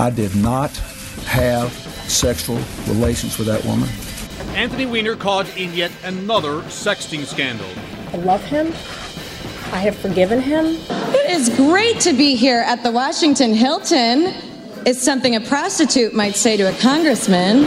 [0.00, 0.70] I did not
[1.26, 1.70] have
[2.08, 3.86] sexual relations with that woman.
[4.56, 7.68] Anthony Weiner caught in yet another sexting scandal.
[8.14, 8.68] I love him.
[9.74, 10.78] I have forgiven him.
[10.88, 14.32] It is great to be here at the Washington Hilton.
[14.86, 17.64] It's something a prostitute might say to a congressman.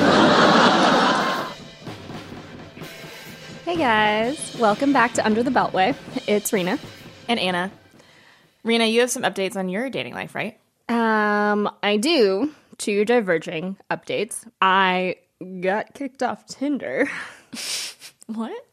[3.63, 5.95] Hey guys, welcome back to Under the Beltway.
[6.25, 6.79] It's Reena.
[7.27, 7.71] And Anna.
[8.65, 10.57] Reena, you have some updates on your dating life, right?
[10.89, 12.52] Um, I do.
[12.77, 14.48] Two diverging updates.
[14.62, 15.16] I
[15.62, 17.09] got kicked off Tinder.
[18.27, 18.66] What?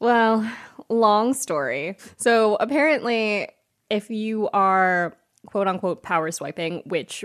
[0.00, 0.50] Well,
[0.88, 1.96] long story.
[2.16, 3.48] So apparently,
[3.90, 7.24] if you are quote unquote power swiping, which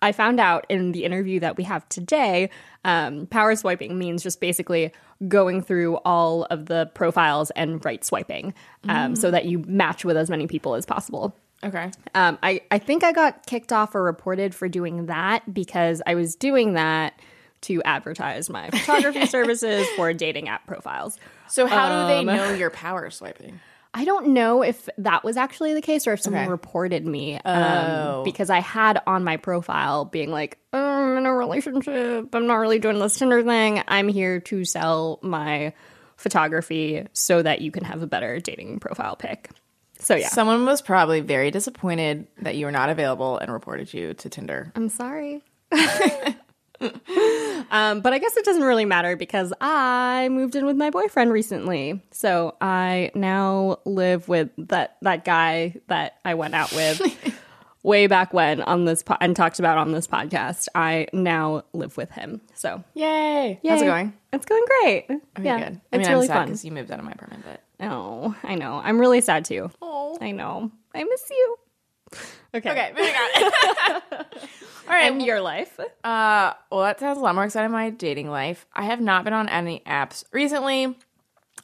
[0.00, 2.50] I found out in the interview that we have today,
[2.84, 4.92] um, power swiping means just basically
[5.26, 8.54] going through all of the profiles and right swiping
[8.88, 11.34] um, so that you match with as many people as possible.
[11.64, 11.90] Okay.
[12.14, 16.14] Um, I, I think I got kicked off or reported for doing that because I
[16.14, 17.18] was doing that
[17.62, 21.18] to advertise my photography services for dating app profiles.
[21.48, 23.58] So how do they Um, know you're power swiping?
[23.94, 26.50] I don't know if that was actually the case or if someone Okay.
[26.50, 27.40] reported me.
[27.40, 28.22] Um, Oh.
[28.22, 32.32] because I had on my profile being like, "Oh, I'm in a relationship.
[32.34, 33.82] I'm not really doing this Tinder thing.
[33.88, 35.72] I'm here to sell my
[36.16, 39.50] photography so that you can have a better dating profile pic.
[40.00, 44.14] So yeah, Someone was probably very disappointed that you were not available and reported you
[44.14, 44.72] to Tinder.
[44.76, 45.42] I'm sorry.
[46.80, 51.32] um, but I guess it doesn't really matter because I moved in with my boyfriend
[51.32, 52.00] recently.
[52.12, 57.02] So I now live with that that guy that I went out with
[57.82, 60.68] way back when on this po- and talked about on this podcast.
[60.74, 62.40] I now live with him.
[62.54, 63.58] So Yay!
[63.66, 64.12] How's it going?
[64.32, 65.06] It's going great.
[65.10, 65.80] Okay, yeah, good.
[65.92, 66.46] I it's mean, really I'm sad fun.
[66.46, 68.80] because you moved out of my apartment, but Oh, I know.
[68.82, 69.70] I'm really sad too.
[69.80, 70.70] oh, I know.
[70.94, 71.56] I miss you.
[72.54, 72.70] Okay.
[72.70, 74.22] okay, moving on.
[74.88, 75.78] All right, And your life.
[76.02, 77.70] Uh, well, that sounds a lot more exciting.
[77.70, 78.66] My dating life.
[78.72, 80.96] I have not been on any apps recently.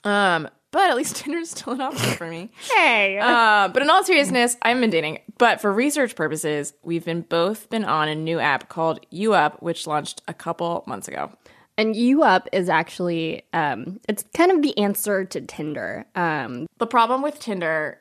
[0.04, 2.50] Um, but at least Tinder's still an option for me.
[2.74, 3.18] Hey.
[3.18, 5.20] Uh, but in all seriousness, I haven't been dating.
[5.38, 9.62] But for research purposes, we've been both been on a new app called You Up,
[9.62, 11.30] which launched a couple months ago.
[11.76, 16.06] And You Up is actually um it's kind of the answer to Tinder.
[16.14, 18.00] Um The problem with Tinder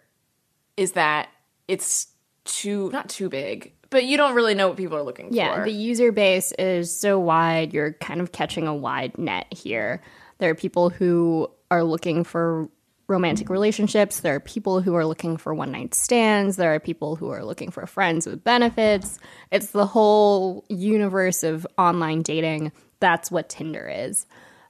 [0.78, 1.30] is that
[1.68, 2.08] it's
[2.46, 5.60] too not too big, but you don't really know what people are looking yeah, for.
[5.60, 10.02] Yeah, the user base is so wide, you're kind of catching a wide net here.
[10.40, 12.70] There are people who are looking for
[13.08, 17.16] romantic relationships, there are people who are looking for one night stands, there are people
[17.16, 19.20] who are looking for friends with benefits.
[19.52, 22.72] It's the whole universe of online dating.
[23.04, 24.26] That's what Tinder is.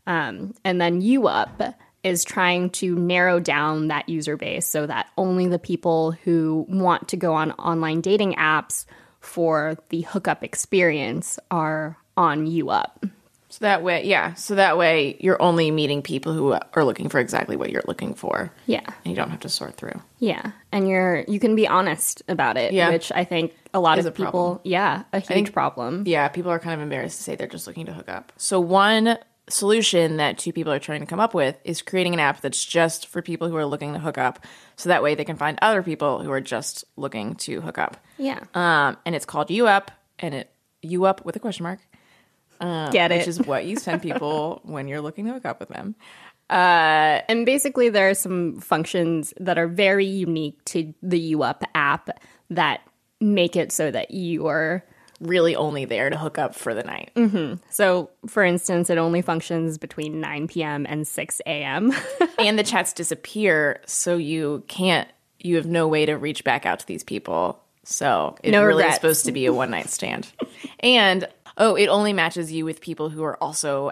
[0.08, 1.62] Um, and then You Up
[2.04, 7.10] is trying to narrow down that user base so that only the people who want
[7.10, 8.86] to go on online dating apps
[9.20, 13.06] for the hookup experience are on You Up.
[13.54, 14.34] So that way, yeah.
[14.34, 18.16] So that way, you're only meeting people who are looking for exactly what you're looking
[18.16, 18.52] for.
[18.66, 18.82] Yeah.
[18.88, 20.02] and you don't have to sort through.
[20.20, 20.52] Yeah.
[20.72, 22.90] And you're you can be honest about it, Yeah.
[22.90, 24.60] which I think a lot Is of a people problem.
[24.64, 26.04] yeah, a huge think- problem.
[26.08, 28.32] Yeah, people are kind of embarrassed to say they're just looking to hook up.
[28.38, 29.18] So one
[29.50, 32.64] solution that two people are trying to come up with is creating an app that's
[32.64, 34.40] just for people who are looking to hook up,
[34.78, 37.98] so that way they can find other people who are just looking to hook up.
[38.18, 38.40] Yeah.
[38.56, 40.50] Um, and it's called You Up, and it
[40.82, 41.80] You Up with a question mark,
[42.60, 43.20] Um, Get it.
[43.20, 45.96] which is what you send people when you're looking to hook up with them.
[46.50, 51.64] Uh, and basically, there are some functions that are very unique to the You Up
[51.74, 52.10] app
[52.50, 52.82] that
[53.20, 54.84] make it so that you are.
[55.20, 57.12] Really, only there to hook up for the night.
[57.16, 57.56] Mm-hmm.
[57.70, 60.86] So, for instance, it only functions between 9 p.m.
[60.90, 61.94] and 6 a.m.
[62.40, 65.08] and the chats disappear, so you can't.
[65.40, 67.62] You have no way to reach back out to these people.
[67.86, 68.96] So it No really is regrets.
[68.96, 70.28] supposed to be a one night stand.
[70.82, 71.26] and
[71.58, 73.92] oh, it only matches you with people who are also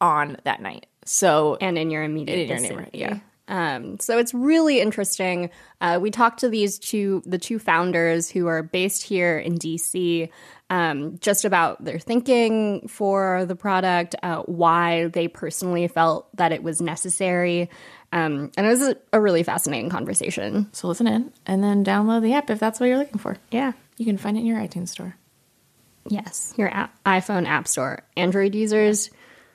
[0.00, 0.86] on that night.
[1.04, 3.18] So and in your immediate In your neighborhood, yeah.
[3.48, 5.50] Um, so it's really interesting.
[5.80, 10.28] Uh, we talked to these two, the two founders who are based here in DC,
[10.70, 16.62] um, just about their thinking for the product, uh, why they personally felt that it
[16.62, 17.68] was necessary.
[18.12, 20.68] Um, and it was a, a really fascinating conversation.
[20.72, 23.36] so listen in and then download the app if that's what you're looking for.
[23.50, 23.72] Yeah.
[23.98, 25.16] You can find it in your iTunes store.
[26.08, 26.52] Yes.
[26.56, 28.02] Your app, iPhone App Store.
[28.16, 29.10] Android users,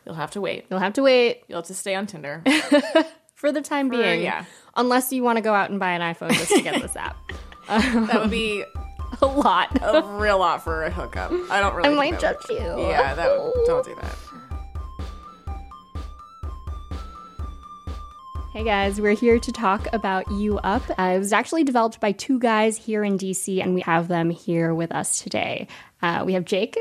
[0.05, 0.65] You'll have to wait.
[0.69, 2.41] you'll have to wait You'll have to stay on Tinder.
[3.35, 4.21] for the time being.
[4.21, 4.45] yeah.
[4.75, 7.17] Unless you want to go out and buy an iPhone just to get this app.
[7.67, 8.63] that would be
[9.21, 9.77] A lot.
[9.81, 11.31] a real lot for a hookup.
[11.51, 11.87] I don't really.
[11.87, 12.87] I think might that judge would- you.
[12.87, 14.15] Yeah, that would, don't do that.
[18.57, 20.81] Hey guys, we're here to talk about You Up.
[20.97, 24.31] Uh, it was actually developed by two guys here in DC, and we have them
[24.31, 25.67] here with us today.
[26.01, 26.75] Uh, we have Jake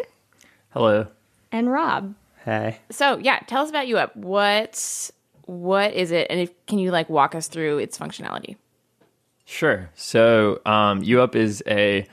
[0.70, 1.06] Hello.
[1.52, 2.14] and Rob.
[2.46, 2.78] Hey.
[2.88, 4.16] So yeah, tell us about you up.
[4.16, 5.10] What
[5.44, 8.56] what is it, and if, can you like walk us through its functionality?
[9.44, 9.90] Sure.
[9.94, 12.06] So, um, You Up is a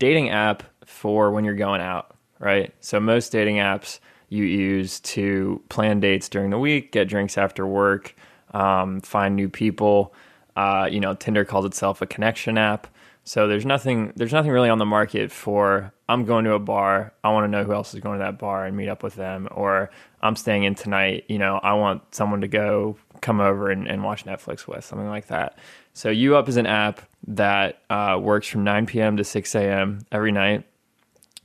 [0.00, 2.74] dating app for when you're going out, right?
[2.80, 4.00] So, most dating apps
[4.30, 8.16] you use to plan dates during the week, get drinks after work,
[8.52, 10.14] um, find new people.
[10.56, 12.86] Uh, you know, Tinder calls itself a connection app.
[13.24, 17.12] So there's nothing there's nothing really on the market for I'm going to a bar,
[17.22, 19.14] I want to know who else is going to that bar and meet up with
[19.14, 23.70] them, or I'm staying in tonight, you know, I want someone to go come over
[23.70, 25.56] and, and watch Netflix with, something like that.
[25.92, 29.16] So You Up is an app that uh, works from 9 p.m.
[29.18, 30.00] to 6 a.m.
[30.10, 30.64] every night.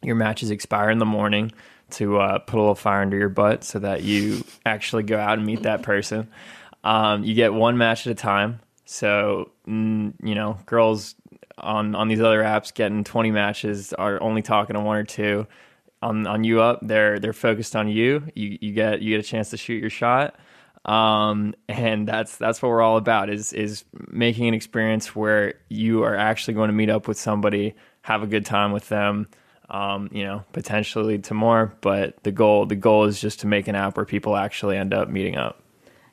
[0.01, 1.51] Your matches expire in the morning
[1.91, 5.37] to uh, put a little fire under your butt so that you actually go out
[5.37, 6.27] and meet that person.
[6.85, 8.61] Um, you get one match at a time.
[8.85, 11.15] So, mm, you know, girls
[11.57, 15.47] on, on these other apps getting 20 matches are only talking to one or two.
[16.01, 18.27] On, on you up, they're they're focused on you.
[18.35, 20.35] You you get you get a chance to shoot your shot,
[20.83, 26.03] um, and that's that's what we're all about is is making an experience where you
[26.03, 29.27] are actually going to meet up with somebody, have a good time with them,
[29.69, 31.73] um, you know, potentially to more.
[31.81, 34.93] But the goal the goal is just to make an app where people actually end
[34.93, 35.64] up meeting up.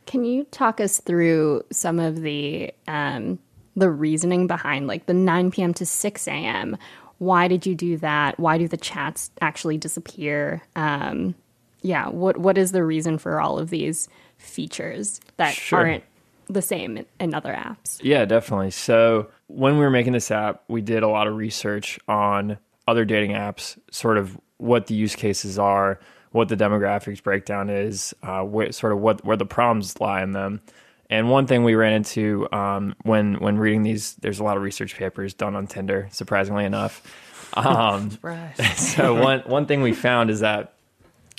[0.07, 3.39] Can you talk us through some of the um,
[3.77, 5.75] the reasoning behind like the 9 p.m.
[5.75, 6.77] to 6 a.m.?
[7.19, 8.39] Why did you do that?
[8.41, 10.63] Why do the chats actually disappear?
[10.77, 11.35] Um,
[11.83, 14.09] yeah, what what is the reason for all of these
[14.39, 15.79] features that Sure.
[15.81, 16.05] aren't
[16.49, 18.01] the same in, in other apps?
[18.03, 18.73] Yeah, definitely.
[18.73, 22.59] So when we were making this app, we did a lot of research on
[22.89, 26.01] other dating apps, sort of what the use cases are,
[26.33, 30.33] what the demographics breakdown is, uh, where, sort of what where the problems lie in
[30.33, 30.61] them.
[31.09, 34.63] And one thing we ran into um, when when reading these, there's a lot of
[34.63, 37.03] research papers done on Tinder, surprisingly enough.
[37.55, 38.09] Um,
[38.77, 40.73] so one one thing we found is that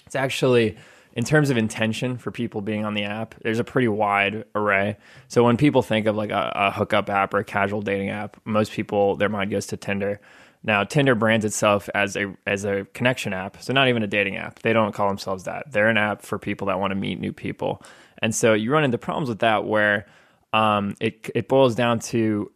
[0.05, 0.77] it's actually
[1.15, 4.97] in terms of intention for people being on the app there's a pretty wide array
[5.27, 8.37] so when people think of like a, a hookup app or a casual dating app
[8.45, 10.21] most people their mind goes to tinder
[10.63, 14.37] now tinder brands itself as a as a connection app so not even a dating
[14.37, 17.19] app they don't call themselves that they're an app for people that want to meet
[17.19, 17.81] new people
[18.21, 20.05] and so you run into problems with that where
[20.53, 22.51] um, it, it boils down to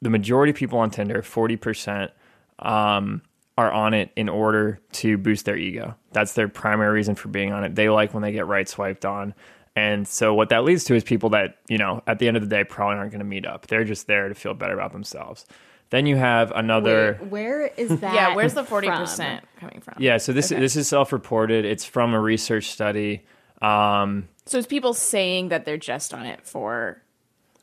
[0.00, 2.10] the majority of people on tinder 40%
[2.58, 3.22] um,
[3.56, 5.94] are on it in order to boost their ego.
[6.12, 7.74] That's their primary reason for being on it.
[7.74, 9.34] They like when they get right swiped on.
[9.76, 12.42] And so what that leads to is people that, you know, at the end of
[12.42, 13.66] the day probably aren't going to meet up.
[13.68, 15.46] They're just there to feel better about themselves.
[15.92, 18.14] Then you have another Wait, where is that?
[18.14, 19.94] yeah, where's the forty percent coming from?
[19.98, 21.64] Yeah, so this this is self-reported.
[21.66, 23.24] It's from a research study.
[23.60, 27.02] Um, So it's people saying that they're just on it for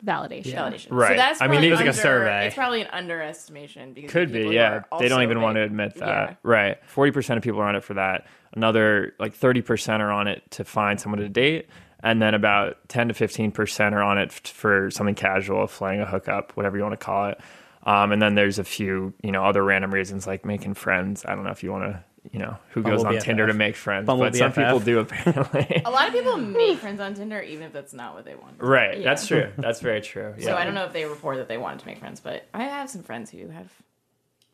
[0.06, 0.54] validation?
[0.54, 0.88] validation.
[0.92, 1.10] Right.
[1.10, 2.46] So that's I mean, probably it was like a survey.
[2.48, 4.81] It's probably an underestimation because Could be, yeah.
[5.00, 6.30] They don't also even want to admit that.
[6.30, 6.36] Yeah.
[6.44, 6.78] Right.
[6.96, 8.28] 40% of people are on it for that.
[8.54, 11.68] Another, like 30% are on it to find someone to date.
[12.02, 16.06] And then about 10 to 15% are on it f- for something casual, flaying a
[16.06, 17.40] hookup, whatever you want to call it.
[17.84, 21.24] Um, and then there's a few, you know, other random reasons like making friends.
[21.26, 22.04] I don't know if you want to,
[22.34, 24.56] you know, who goes Bumble on Tinder to make friends, Bumble but some BFF.
[24.56, 25.00] people do
[25.54, 25.81] apparently.
[25.86, 28.56] A lot of people make friends on Tinder even if that's not what they want.
[28.62, 29.02] right.
[29.04, 29.50] That's true.
[29.58, 30.36] That's very true.
[30.40, 32.64] So I don't know if they report that they wanted to make friends, but I
[32.64, 33.72] have some friends who have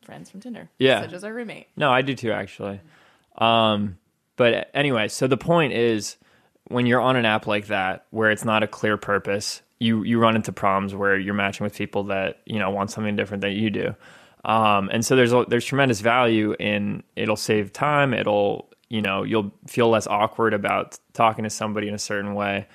[0.03, 0.69] friends from Tinder.
[0.77, 1.01] Yeah.
[1.01, 1.67] Such as our roommate.
[1.75, 2.79] No, I do too, actually.
[3.37, 3.97] Um,
[4.35, 6.17] but anyway, so the point is
[6.67, 10.19] when you're on an app like that where it's not a clear purpose, you you
[10.19, 13.51] run into problems where you're matching with people that you know want something different than
[13.51, 13.95] you do.
[14.45, 18.13] Um, and so there's there's tremendous value in it'll save time.
[18.13, 22.67] It'll you know you'll feel less awkward about talking to somebody in a certain way.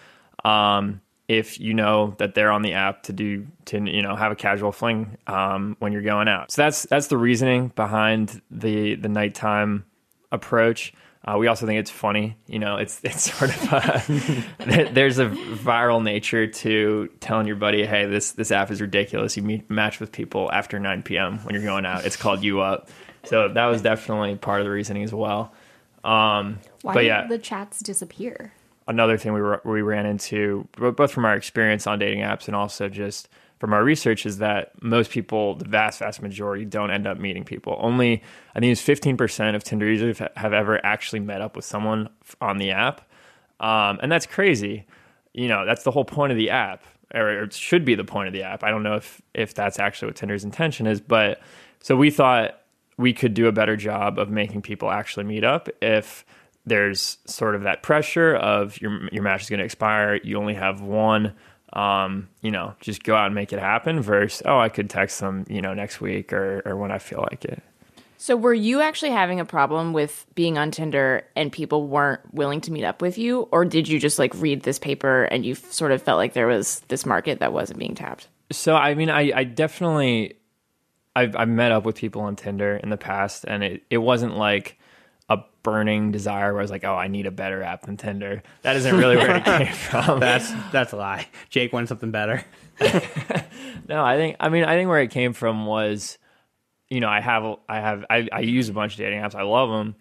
[0.44, 4.32] Um, if you know that they're on the app to do to you know have
[4.32, 6.50] a casual fling um, when you're going out.
[6.50, 9.84] So that's that's the reasoning behind the the nighttime
[10.32, 10.92] approach.
[11.22, 12.36] Uh, we also think it's funny.
[12.46, 17.84] You know, it's it's sort of a, there's a viral nature to telling your buddy,
[17.84, 21.38] "Hey, this this app is ridiculous." You meet match with people after 9 p.m.
[21.40, 22.04] when you're going out.
[22.06, 22.88] It's called You Up.
[23.24, 25.52] So that was definitely part of the reasoning as well.
[26.04, 28.54] Um, Why but did yeah, the chats disappear?
[28.90, 32.56] another thing we were, we ran into both from our experience on dating apps and
[32.56, 33.28] also just
[33.60, 37.44] from our research is that most people, the vast vast majority, don't end up meeting
[37.44, 37.76] people.
[37.78, 38.22] Only
[38.54, 42.08] I think it's fifteen percent of Tinder users have ever actually met up with someone
[42.40, 43.02] on the app,
[43.60, 44.86] um, and that's crazy.
[45.34, 46.82] You know, that's the whole point of the app,
[47.14, 48.64] or it should be the point of the app.
[48.64, 51.40] I don't know if if that's actually what Tinder's intention is, but
[51.80, 52.58] so we thought
[52.96, 56.24] we could do a better job of making people actually meet up if
[56.66, 60.18] there's sort of that pressure of your your match is going to expire.
[60.24, 61.34] You only have one
[61.72, 65.20] um, you know, just go out and make it happen versus, oh, I could text
[65.20, 67.62] them, you know, next week or, or when I feel like it.
[68.18, 72.60] So were you actually having a problem with being on Tinder and people weren't willing
[72.62, 75.54] to meet up with you or did you just like read this paper and you
[75.54, 78.28] sort of felt like there was this market that wasn't being tapped?
[78.52, 80.34] So, I mean, I, I definitely,
[81.16, 84.36] I've, I've met up with people on Tinder in the past and it, it wasn't
[84.36, 84.78] like
[85.30, 88.42] a burning desire where I was like, oh, I need a better app than Tinder.
[88.62, 90.20] That isn't really where it came from.
[90.20, 91.26] That's that's a lie.
[91.48, 92.44] Jake wanted something better.
[93.88, 96.16] No, I think I mean I think where it came from was,
[96.88, 99.34] you know, I have I have I, I use a bunch of dating apps.
[99.34, 99.96] I love them.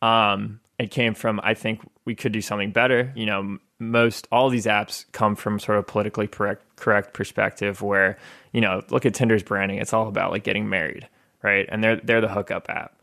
[0.00, 3.12] Um, it came from I think we could do something better.
[3.14, 8.16] You know, most all these apps come from sort of politically correct correct perspective where
[8.52, 9.78] you know look at Tinder's branding.
[9.78, 11.06] It's all about like getting married,
[11.42, 11.68] right?
[11.70, 12.96] And they're they're the hookup app.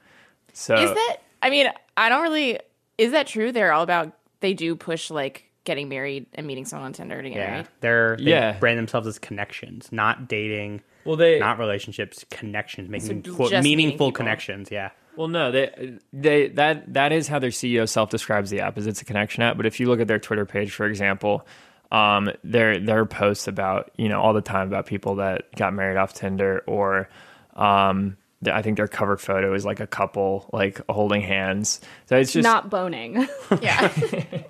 [0.53, 1.67] So Is that I mean,
[1.97, 2.59] I don't really
[2.97, 3.51] is that true?
[3.51, 7.29] They're all about they do push like getting married and meeting someone on Tinder to
[7.29, 7.67] get Yeah, married.
[7.81, 8.57] they're they Yeah.
[8.59, 14.11] brand themselves as connections, not dating, well they not relationships, connections, making just quote, meaningful
[14.11, 14.69] connections.
[14.71, 18.77] Yeah, Well, no, they they that that is how their CEO self describes the app,
[18.77, 19.57] is it's a connection app.
[19.57, 21.45] But if you look at their Twitter page, for example,
[21.91, 25.97] um, their their posts about you know all the time about people that got married
[25.97, 27.09] off Tinder, or
[27.55, 28.17] um, th-
[28.47, 31.79] I think their cover photo is like a couple like holding hands.
[32.07, 33.27] So it's just Not boning.
[33.61, 33.91] Yeah.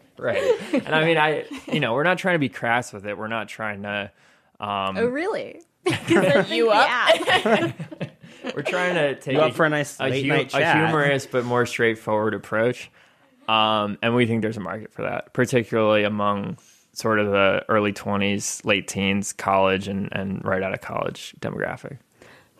[0.17, 0.43] right.
[0.73, 3.17] And I mean, I you know we're not trying to be crass with it.
[3.17, 4.11] We're not trying to.
[4.59, 5.61] Um, oh, really?
[6.07, 7.73] you up?
[8.55, 11.45] We're trying to take You up for a nice a, hu- night a humorous but
[11.45, 12.91] more straightforward approach.
[13.47, 16.57] Um, and we think there's a market for that, particularly among
[16.93, 21.97] sort of the early 20s, late teens, college, and, and right out of college demographic.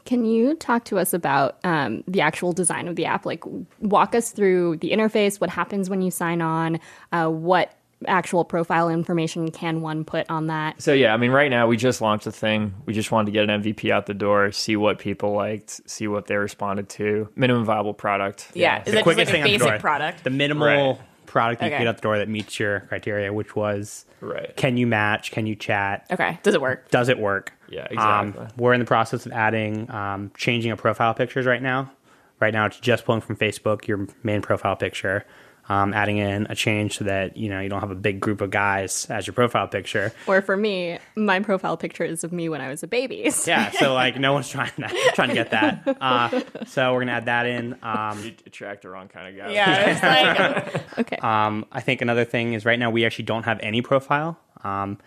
[0.06, 3.26] Can you talk to us about um, the actual design of the app?
[3.26, 3.44] Like,
[3.80, 6.80] walk us through the interface, what happens when you sign on,
[7.12, 7.74] uh, what
[8.08, 10.82] actual profile information can one put on that?
[10.82, 12.74] So, yeah, I mean, right now we just launched the thing.
[12.88, 16.08] We just wanted to get an MVP out the door, see what people liked, see
[16.08, 17.30] what they responded to.
[17.36, 18.48] Minimum viable product.
[18.56, 18.80] Yeah.
[18.80, 19.80] Is the that just quickest like thing a out the basic door.
[19.80, 20.24] product?
[20.24, 21.00] the minimal Right.
[21.32, 21.84] Product that you Okay.
[21.84, 24.56] get out the door that meets your criteria, which was Right.
[24.58, 26.38] can you match, can you chat, Okay.
[26.44, 26.90] Does it work?
[26.92, 27.54] does it work?
[27.70, 28.48] Yeah, Um, exactly.
[28.58, 31.92] we're in the process of adding, um, changing a profile pictures right now.
[32.40, 35.26] Right now, it's just pulling from Facebook your main profile picture,
[35.72, 38.42] um, adding in a change so that you know you don't have a big group
[38.42, 40.12] of guys as your profile picture.
[40.28, 43.30] Or for me, my profile picture is of me when I was a baby.
[43.30, 45.98] So Yeah, so like no one's trying to trying to get that.
[46.02, 47.78] Uh, so we're gonna add that in.
[47.84, 49.54] Um, You attract the wrong kind of guy.
[49.54, 49.92] Yeah.
[49.92, 50.04] It's
[50.74, 51.18] like, Okay.
[51.18, 54.38] Um, I think another thing is right now we actually don't have any profile.
[54.66, 54.98] Um,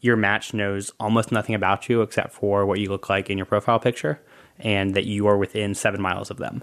[0.00, 3.46] your match knows almost nothing about you except for what you look like in your
[3.46, 4.20] profile picture,
[4.60, 6.62] and that you are within seven miles of them.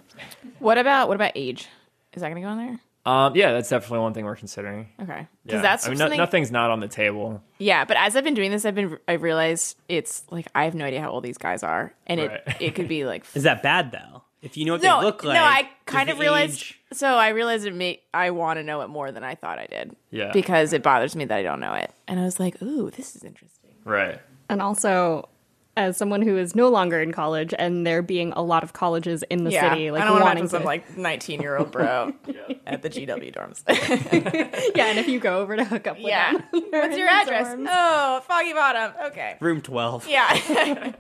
[0.59, 1.67] what about what about age?
[2.13, 2.79] Is that going to go on there?
[3.05, 4.87] Um, yeah, that's definitely one thing we're considering.
[5.01, 5.27] Okay.
[5.43, 5.61] Because Yeah.
[5.61, 7.41] that's I mean, no- nothing's not on the table.
[7.57, 10.73] Yeah, but as I've been doing this, I've been I realized it's like I have
[10.75, 12.41] no idea how old these guys are, and Right.
[12.47, 14.23] it it could be like Is that bad though?
[14.41, 15.43] If you know what no, they look like, no.
[15.43, 16.59] I kind of realized.
[16.61, 19.57] age- So I realized it may I want to know it more than I thought
[19.59, 19.95] I did.
[20.11, 20.31] Yeah.
[20.33, 23.15] Because it bothers me that I don't know it, and I was like, ooh, this
[23.15, 23.71] is interesting.
[23.85, 24.19] Right.
[24.49, 25.27] and also,
[25.75, 29.23] as someone who is no longer in college and there being a lot of colleges
[29.29, 31.71] in the city, like I don't want to wanting to, some like nineteen year old
[31.71, 32.13] bro
[32.67, 33.63] at the GW dorms.
[34.75, 36.33] yeah, and if you go over to hook up with yeah.
[36.33, 37.55] them, What's your address?
[37.67, 38.93] Oh, Foggy Bottom.
[39.07, 39.37] Okay.
[39.39, 40.07] room twelve.
[40.07, 40.93] Yeah.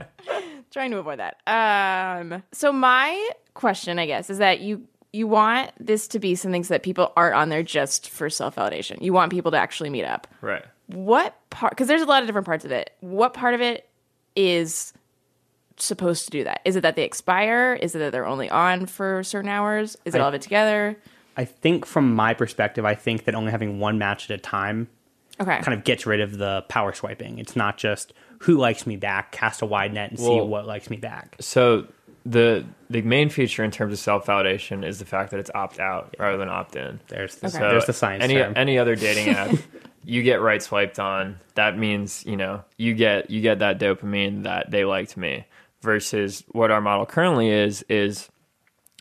[0.71, 1.37] Trying to avoid that.
[1.45, 6.63] Um so my question, I guess, is that you you want this to be something
[6.63, 9.01] so that people aren't on there just for self-validation.
[9.01, 10.27] You want people to actually meet up.
[10.41, 10.65] Right.
[10.87, 12.93] What part cuz there's a lot of different parts of it.
[13.01, 13.87] What part of it
[14.35, 14.93] is
[15.77, 16.61] supposed to do that?
[16.65, 17.77] Is it that they expire?
[17.81, 19.97] Is it that they're only on for certain hours?
[20.05, 20.97] Is it all of it together?
[21.35, 24.87] I think from my perspective, I think that only having one match at a time
[25.41, 25.59] Okay.
[25.61, 27.39] kind of gets rid of the power swiping.
[27.39, 30.91] It's not just who likes me back, cast a wide net and see what likes
[30.91, 31.35] me back.
[31.39, 31.87] So
[32.25, 35.79] the the main feature in terms of self validation is the fact that it's opt
[35.79, 36.99] out rather than opt in.
[37.07, 38.53] There's the, So there's the science Any term.
[38.55, 39.51] any other dating app,
[40.05, 41.39] you get right swiped on.
[41.55, 45.45] That means you know you get you get that dopamine that they liked me.
[45.81, 48.29] Versus what our model currently is is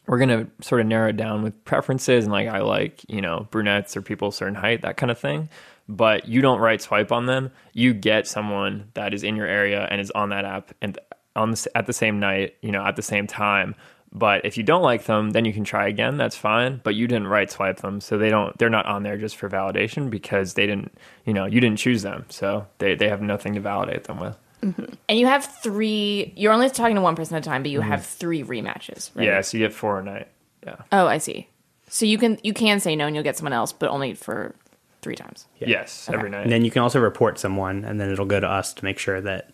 [0.09, 3.47] we're gonna sort of narrow it down with preferences and like I like you know
[3.53, 5.49] brunettes or people a certain height that kind of thing.
[5.89, 7.53] But you don't right swipe on them.
[7.73, 10.99] You get someone that is in your area and is on that app and
[11.37, 13.75] on the, at the same night, you know, at the same time.
[14.15, 16.19] But if you don't like them, then you can try again.
[16.19, 16.81] That's fine.
[16.85, 18.57] But you didn't right swipe them, so they don't.
[18.59, 20.93] They're not on there just for validation because they didn't.
[21.25, 24.37] You know, you didn't choose them, so they they have nothing to validate them with.
[24.63, 24.95] Mm-hmm.
[25.09, 27.81] And you have 3 you're only talking to one person at a time, but you
[27.81, 27.91] mm-hmm.
[27.91, 29.27] have 3 rematches, right?
[29.27, 30.29] Yeah, so you get four a night.
[30.65, 30.77] Yeah.
[30.93, 31.49] Oh, I see.
[31.89, 34.55] So you can you can say no and you'll get someone else, but only for
[35.03, 35.47] three times.
[35.59, 36.45] Yes, every night.
[36.45, 38.99] And then you can also report someone, and then it'll go to us to make
[38.99, 39.51] sure that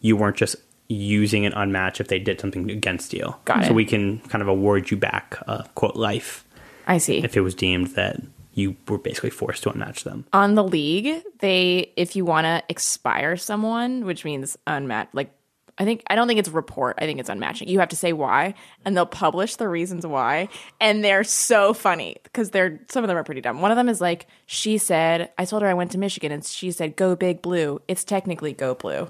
[0.00, 0.56] you weren't just
[0.92, 3.34] using an unmatch if they did something against you.
[3.44, 3.74] Got so it.
[3.74, 6.44] we can kind of award you back a quote life
[6.86, 7.18] I see.
[7.24, 8.20] if it was deemed that
[8.54, 10.26] you were basically forced to unmatch them.
[10.32, 15.32] on the league, they if you want to expire someone, which means unmatched, like
[15.78, 16.98] I think I don't think it's report.
[17.00, 17.68] I think it's unmatching.
[17.68, 22.18] You have to say why, and they'll publish the reasons why, and they're so funny
[22.24, 23.62] because they're some of them are pretty dumb.
[23.62, 26.44] One of them is like she said, "I told her I went to Michigan, and
[26.44, 27.80] she said go big blue.
[27.88, 29.08] It's technically go blue."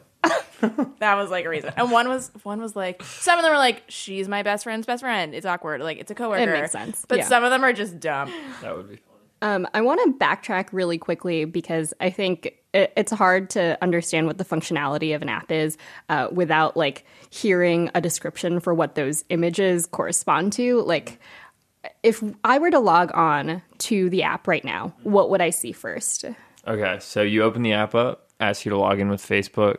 [1.00, 1.72] That was like a reason.
[1.76, 4.86] And one was one was like some of them are like she's my best friend's
[4.86, 5.34] best friend.
[5.34, 5.80] It's awkward.
[5.82, 6.42] Like it's a coworker.
[6.42, 7.04] It makes sense.
[7.08, 7.24] But Yeah.
[7.28, 8.32] some of them are just dumb.
[8.62, 9.08] that would be funny.
[9.42, 14.28] Um, I want to backtrack really quickly because I think it, it's hard to understand
[14.28, 15.76] what the functionality of an app is
[16.08, 20.82] uh, without like hearing a description for what those images correspond to.
[20.82, 21.18] Like,
[22.04, 25.72] if I were to log on to the app right now, what would I see
[25.72, 26.24] first?
[26.64, 29.78] Okay, so you open the app up, ask you to log in with Facebook.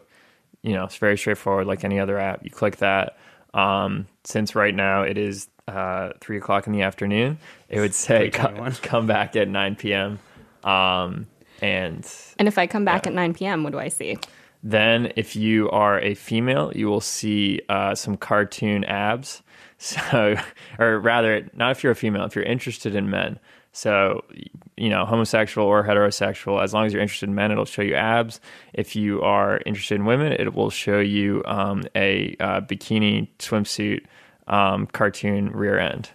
[0.63, 2.43] You know, it's very straightforward, like any other app.
[2.43, 3.17] You click that.
[3.53, 7.38] Um, since right now it is uh, three o'clock in the afternoon,
[7.70, 8.82] it would say co- 3:21.
[8.82, 10.20] come back at nine p.m.
[10.63, 11.27] Um,
[11.62, 14.17] and And if I come back at 9 p.m., what do I see?
[14.65, 19.41] then if you are a female, you will see uh, some cartoon abs.
[19.79, 20.38] So,
[20.79, 23.38] or rather, not if you're a female, if you're interested in men.
[23.75, 24.24] So,
[24.77, 27.96] you know, homosexual or heterosexual, as long as you're interested in men, it'll show you
[27.96, 28.39] abs.
[28.74, 34.06] If you are interested in women, it will show you um, a uh, bikini swimsuit
[34.48, 36.10] um, cartoon rear end.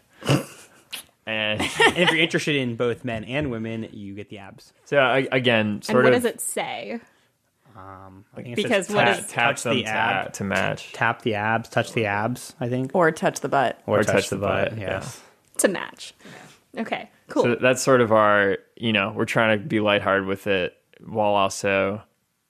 [1.26, 1.62] and and
[1.96, 4.72] if you're interested in both men and women, you get the abs.
[4.84, 7.00] so, I, again, sort and what of does it say?
[7.76, 10.92] I think it Because says what tap, is- touch them the to, ab, to match.
[10.92, 12.54] tap the abs, touch the abs.
[12.60, 13.80] I think, Or touch the butt.
[13.86, 15.20] or, Or touch the butt, Yes.
[15.58, 16.14] To match.
[16.76, 17.42] Okay, cool.
[17.44, 21.32] So that's sort of our, you know, we're trying to be lighthearted with it while
[21.34, 22.02] also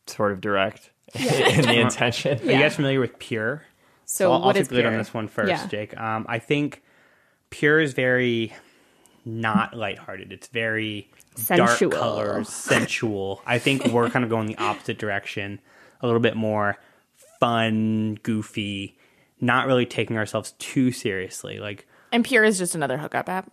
[0.06, 2.38] sort of direct in the intention.
[2.40, 3.62] Are you guys familiar with Pure?
[4.04, 5.66] So, I'll, what I'll is take the lead on this one first, Yeah.
[5.66, 5.98] Jake.
[5.98, 6.82] Um, I think
[7.50, 8.52] Pure is very
[9.24, 10.32] not lighthearted.
[10.32, 11.90] It's very Sensual.
[11.90, 13.42] dark colors, sensual.
[13.46, 15.60] I think we're kind of going the opposite direction,
[16.00, 16.78] a little bit more
[17.38, 18.96] fun, goofy,
[19.40, 21.58] not really taking ourselves too seriously.
[21.60, 23.52] Like And Pure is just another hookup app.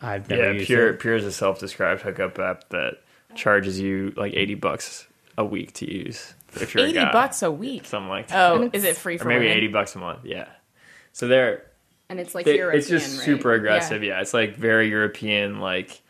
[0.00, 1.00] I've never Yeah, used Pure it.
[1.00, 2.94] Pure is a self-described hookup app that
[3.34, 5.06] charges you like eighty bucks
[5.38, 7.12] a week to use if you're a Eighty guy.
[7.12, 7.84] bucks a week.
[7.86, 8.52] something like that.
[8.52, 9.56] Oh, is it free or for maybe women?
[9.56, 10.20] eighty bucks a month.
[10.24, 10.46] Yeah.
[11.12, 11.64] So they're
[12.08, 13.24] And it's like they- European, it's just right?
[13.24, 14.02] super aggressive.
[14.02, 14.20] Yeah.
[14.20, 15.60] it's like very European.
[15.60, 16.00] Like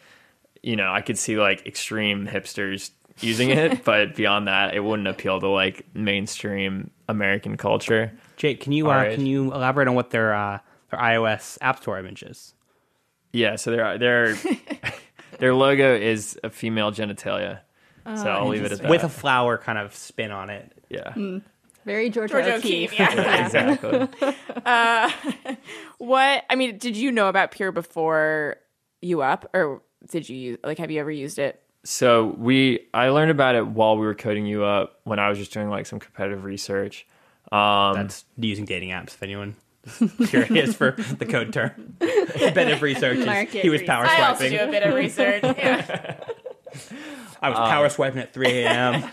[0.63, 5.09] you know, I could see like extreme hipsters using it, but beyond that, it wouldn't
[5.09, 8.13] appeal to like mainstream American culture.
[8.39, 10.59] Jake, can you uh, can you elaborate on what their uh,
[10.91, 12.54] their iOS App Store image is?
[13.35, 14.37] Yeah, so their their
[15.39, 17.61] their logo is a female genitalia.
[18.05, 18.91] so I'll leave it at that.
[18.91, 20.73] With a flower kind of spin on it.
[20.89, 21.15] yeah,
[21.85, 22.93] Very Georgia, Georgia O'Keeffe.
[22.93, 23.45] O'Keeffe, yeah.
[23.45, 24.09] exactly.
[25.99, 28.57] What I mean, did you know about Pure before
[29.01, 31.61] you up, or did you use, like have you ever used it?
[31.85, 35.39] So we, I learned about it while we were coding you up when I was
[35.39, 37.07] just doing like some competitive research.
[37.53, 39.09] Um, That's using dating apps.
[39.09, 39.57] If anyone is
[40.29, 43.19] curious for the code term, competitive research.
[43.19, 44.25] is- Market he was power swiping.
[44.25, 44.59] I also swiping.
[44.59, 45.43] do a bit of research.
[45.59, 46.25] Yeah.
[47.41, 49.11] I was Um, power swiping at 3 a.m.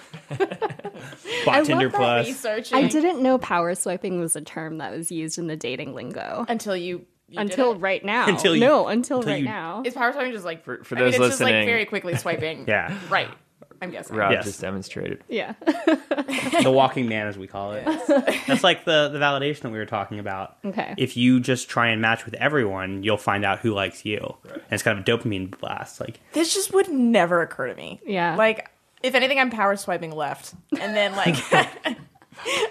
[1.45, 2.27] Bought Tinder Love that Plus.
[2.27, 5.93] researching I didn't know power swiping was a term that was used in the dating
[5.93, 8.27] lingo until you, you until right now.
[8.27, 9.83] Until you- no, until, until right you- now.
[9.85, 11.85] Is power swiping just like For- for I mean, those it's just like listening- very
[11.85, 12.65] quickly swiping.
[12.67, 13.29] Yeah, Right.
[13.81, 14.15] I'm guessing.
[14.15, 14.45] Rob Yes.
[14.45, 15.23] just demonstrated.
[15.27, 15.53] Yeah.
[16.63, 17.83] the walking man, as we call it.
[18.47, 20.57] That's like the the validation that we were talking about.
[20.63, 20.93] Okay.
[20.97, 24.61] If you just try and match with everyone, you'll find out who likes you, and
[24.69, 25.99] it's kind of a dopamine blast.
[25.99, 27.99] Like This just would never occur to me.
[28.05, 28.35] Yeah.
[28.35, 28.69] Like,
[29.01, 31.35] if anything, I'm power swiping left, and then like,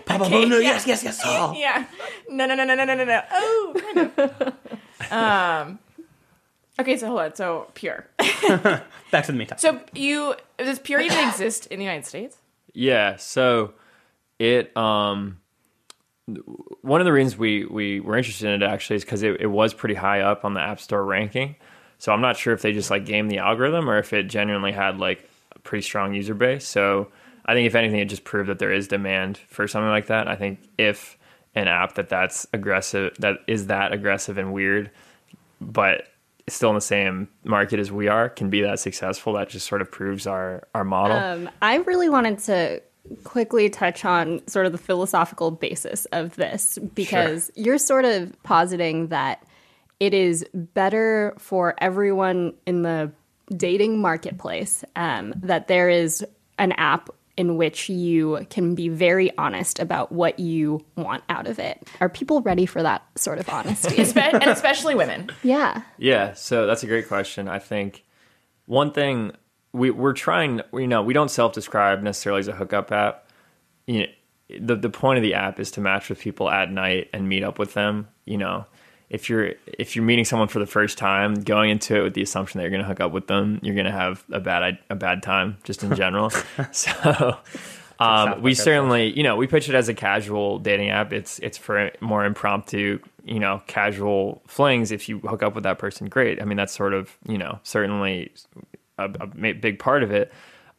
[0.05, 0.71] Papa Okay, Bono, yeah.
[0.71, 1.21] yes, yes, yes.
[1.25, 1.53] Oh.
[1.57, 1.87] yeah,
[2.29, 3.23] no, no, no, no, no, no, no, no.
[3.33, 5.13] Oh, kind of.
[5.13, 5.79] um.
[6.81, 7.35] Okay, so hold on.
[7.35, 8.07] So pure.
[8.19, 9.59] Back to the meantime.
[9.59, 12.39] So you does pure even exist in the United States?
[12.73, 13.75] Yeah, so
[14.39, 15.39] it um
[16.81, 19.47] one of the reasons we we were interested in it actually is because it, it
[19.47, 21.57] was pretty high up on the App Store ranking.
[21.99, 24.73] So I'm not sure if they just like game the algorithm or if it genuinely
[24.73, 26.67] had like a pretty strong user base.
[26.67, 27.09] So
[27.45, 30.29] I think if anything, it just proved that there is demand for something like that.
[30.29, 31.19] I think if
[31.55, 34.91] an app that that's aggressive, that is that aggressive and weird,
[35.61, 36.07] but is
[36.49, 39.35] still in the same market as we are, can be that successful.
[39.35, 41.17] That just sort of proves our our model.
[41.17, 42.83] Um, I really wanted to
[43.25, 49.09] quickly touch on sort of the philosophical basis of this because you're sort of positing
[49.09, 49.43] that
[49.99, 53.11] it is better for everyone in the
[53.57, 56.25] dating marketplace um, that there is
[56.59, 61.59] an app in which you can be very honest about what you want out of
[61.59, 61.89] it.
[61.99, 64.05] Are people ready for that sort of honesty?
[64.21, 65.31] And especially women.
[65.43, 65.83] yeah.
[65.97, 67.49] Yeah, so that's a great question.
[67.49, 68.05] I think
[68.67, 69.33] one thing
[69.73, 73.27] we we're trying, you know, we don't self-describe necessarily as a hookup app.
[73.87, 74.07] You know,
[74.61, 77.43] the the point of the app is to match with people at night and meet
[77.43, 78.09] up with them.
[78.27, 78.67] You know,
[79.11, 82.23] if you're if you're meeting someone for the first time, going into it with the
[82.23, 84.79] assumption that you're going to hook up with them, you're going to have a bad
[84.89, 86.31] a bad time just in general.
[86.73, 87.37] so.
[87.99, 91.13] Um, we certainly, you know, we pitch it as a casual dating app.
[91.13, 94.91] It's it's for more impromptu, you know, casual flings.
[94.91, 96.41] If you hook up with that person, great.
[96.41, 98.33] I mean, that's sort of, you know, certainly
[98.97, 100.33] a, a big part of it.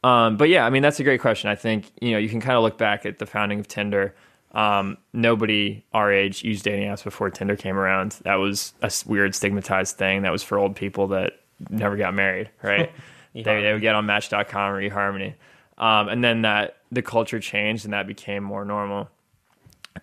[0.04, 1.50] Um, but yeah, I mean, that's a great question.
[1.50, 4.16] I think you know you can kind of look back at the founding of Tinder.
[4.54, 8.18] Um, nobody our age used dating apps before Tinder came around.
[8.24, 10.24] That was a weird stigmatized thing.
[10.24, 12.92] That was for old people that never got married, right?
[13.34, 15.36] they, they would get on Match.com or eHarmony,
[15.78, 19.10] um, and then that the culture changed and that became more normal.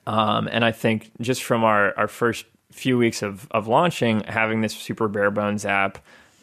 [0.07, 4.61] Um, and I think just from our, our first few weeks of, of launching, having
[4.61, 5.99] this super bare bones app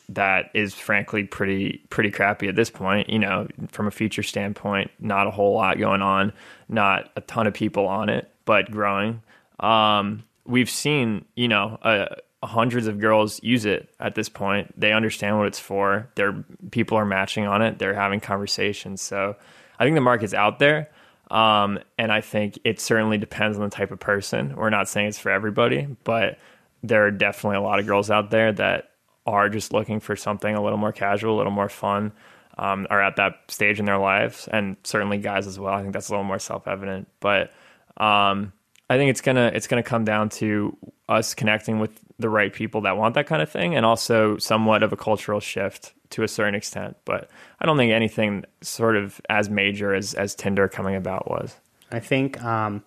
[0.09, 4.91] that is frankly pretty pretty crappy at this point, you know, from a feature standpoint,
[4.99, 6.33] not a whole lot going on,
[6.69, 9.21] not a ton of people on it, but growing.
[9.59, 14.79] Um, we've seen, you know, uh, hundreds of girls use it at this point.
[14.79, 16.09] They understand what it's for.
[16.15, 17.79] Their people are matching on it.
[17.79, 19.01] They're having conversations.
[19.01, 19.35] So
[19.79, 20.89] I think the market's out there.
[21.31, 24.55] Um, and I think it certainly depends on the type of person.
[24.55, 26.37] We're not saying it's for everybody, but
[26.83, 28.91] there are definitely a lot of girls out there that
[29.25, 32.11] are just looking for something a little more casual, a little more fun,
[32.57, 35.73] um, are at that stage in their lives, and certainly guys as well.
[35.73, 37.51] I think that's a little more self evident, but
[37.97, 38.53] um,
[38.89, 40.77] I think it's gonna it's gonna come down to
[41.09, 44.83] us connecting with the right people that want that kind of thing, and also somewhat
[44.83, 46.95] of a cultural shift to a certain extent.
[47.03, 51.55] But I don't think anything sort of as major as as Tinder coming about was.
[51.91, 52.83] I think um,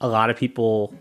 [0.00, 0.94] a lot of people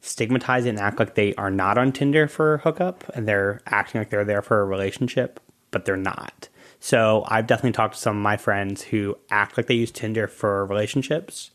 [0.00, 4.00] stigmatize it and act like they are not on Tinder for hookup and they're acting
[4.00, 6.48] like they're there for a relationship, but they're not.
[6.80, 10.28] So I've definitely talked to some of my friends who act like they use Tinder
[10.28, 11.50] for relationships,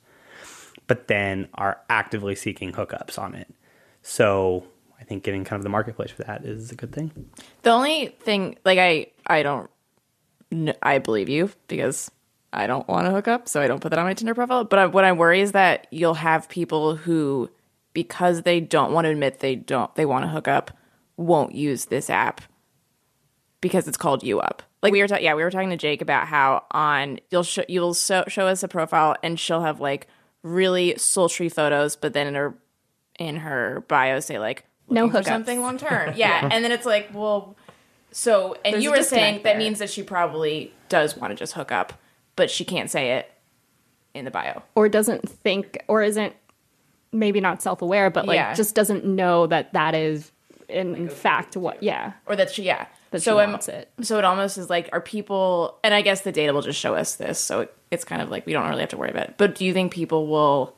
[0.88, 3.54] but then are actively seeking hookups on it.
[4.02, 4.66] So
[5.00, 7.30] I think getting kind of the marketplace for that is a good thing.
[7.62, 9.70] The only thing, like I, I don't,
[10.82, 12.12] I believe you because
[12.52, 14.66] I don't want to hook up, so I don't put that on my Tinder profile.
[14.66, 17.50] But I, what I worry is that you'll have people who,
[17.94, 20.72] because they don't want to admit they don't, they want to hook up,
[21.18, 22.42] won't use this app
[23.62, 24.64] because it's called You Up.
[24.82, 27.60] Like we were, ta- yeah, we were talking to Jake about how on you'll sh-
[27.70, 30.08] you'll so- show us a profile and she'll have like
[30.42, 32.56] really sultry photos, but then in her
[33.20, 35.26] in her bio say like No hookups.
[35.26, 36.14] something long term.
[36.18, 36.50] Yeah.
[36.52, 37.56] and then it's like, well,
[38.12, 39.58] so and There's you were saying that there.
[39.58, 41.94] means that she probably does want to just hook up,
[42.36, 43.32] but she can't say it
[44.14, 44.64] in the bio.
[44.76, 46.34] Or doesn't think, or isn't
[47.14, 48.54] maybe not self aware, but like Yeah.
[48.54, 50.32] just doesn't know that that is
[50.70, 52.14] in, in fact what, yeah.
[52.26, 52.88] Or that she yeah.
[53.12, 53.90] That so she wants it.
[54.02, 56.96] So it almost is like are people and I guess the data will just show
[56.96, 59.30] us this, so it, it's kind of like we don't really have to worry about
[59.30, 59.36] it.
[59.38, 60.76] But do you think people will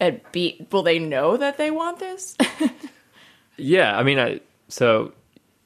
[0.00, 2.36] uh, be will they know that they want this?
[3.58, 5.12] Yeah, I mean, I, so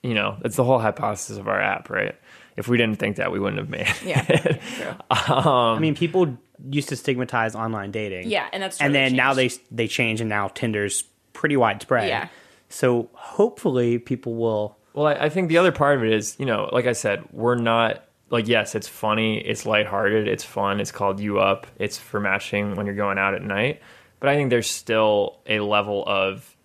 [0.02, 2.14] you know, that's the whole hypothesis of our app, right?
[2.56, 3.86] If we didn't think that, we wouldn't have made.
[4.02, 4.60] it.
[4.78, 4.96] yeah.
[5.10, 6.36] I mean, people
[6.70, 8.28] used to stigmatize online dating.
[8.28, 12.08] Yeah, and that's and totally then now they they change, and now Tinder's pretty widespread.
[12.08, 12.28] Yeah.
[12.68, 14.76] So hopefully, people will.
[14.94, 17.24] Well, I, I think the other part of it is, you know, like I said,
[17.32, 20.80] we're not like yes, it's funny, it's lighthearted, it's fun.
[20.80, 21.66] It's called You Up.
[21.78, 23.80] It's for matching when you're going out at night.
[24.18, 26.56] But I think there's still a level of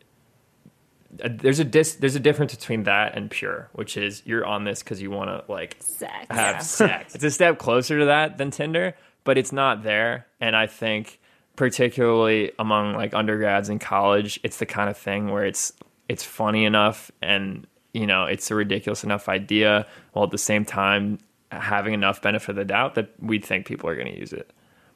[1.24, 4.64] uh, there's a dis, there's a difference between that and pure, which is you're on
[4.64, 6.28] this because you want to like Sex.
[6.30, 7.14] have sex.
[7.16, 10.28] It's a step closer to that than Tinder, but it's not there.
[10.40, 11.20] And I think
[11.56, 15.74] particularly among like undergrads in college, it's the kind of thing where it's
[16.10, 20.64] it's funny enough and you know, it's a ridiculous enough idea while at the same
[20.64, 21.20] time
[21.52, 24.50] having enough benefit of the doubt that we think people are going to use it.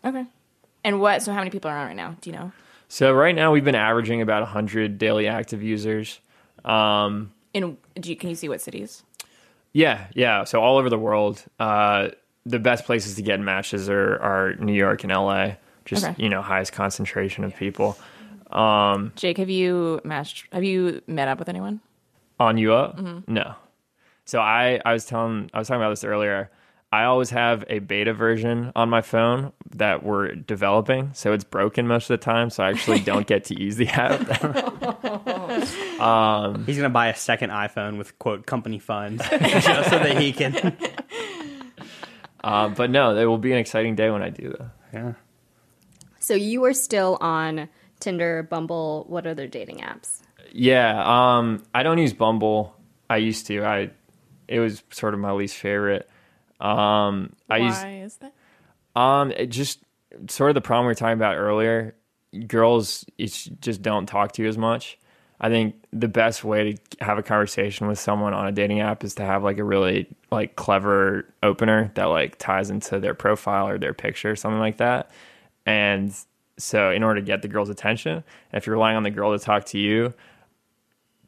[0.03, 0.25] Okay.
[0.83, 2.15] And what so how many people are on right now?
[2.21, 2.51] Do you know?
[2.87, 6.19] So right now we've been averaging about 100 daily active users.
[6.63, 9.03] Um, In do you, can you see what cities?
[9.73, 10.45] Yeah, yeah.
[10.45, 12.09] So all over the world, uh,
[12.45, 15.53] the best places to get matches are, are New York and LA.
[15.85, 16.15] Just Okay.
[16.21, 17.97] you know, highest concentration of people
[19.15, 21.81] Jake, have you matched have you met up with anyone?
[22.39, 22.97] on you up.
[22.97, 23.33] Mm-hmm.
[23.33, 23.55] No.
[24.25, 26.49] So I I was telling I was talking about this earlier.
[26.91, 31.87] I always have a beta version on my phone that we're developing, so it's broken
[31.87, 32.49] most of the time.
[32.49, 34.21] So I actually don't get to use the app.
[35.99, 39.39] Um, He's gonna buy a second iPhone with quote company funds just
[39.89, 40.75] so that he can.
[42.45, 44.69] Uh, but no, it will be an exciting day when I do though.
[44.93, 45.13] Yeah.
[46.19, 47.67] So you are still on
[47.99, 50.21] Tinder, Bumble, what other dating apps?
[50.51, 52.75] Yeah, um, I don't use Bumble.
[53.09, 53.65] I used to.
[53.65, 53.89] I
[54.47, 56.07] it was sort of my least favorite.
[56.59, 58.33] Um, I use Why is that?
[58.95, 59.79] Um, it just
[60.29, 61.95] sort of the problem we were talking about earlier.
[62.47, 64.99] Girls, it's just don't talk to you as much.
[65.39, 69.03] I think the best way to have a conversation with someone on a dating app
[69.03, 73.67] is to have like a really like clever opener that like ties into their profile
[73.67, 75.11] or their picture, or something like that.
[75.65, 76.15] And
[76.57, 79.43] so, in order to get the girl's attention, if you're relying on the girl to
[79.43, 80.13] talk to you,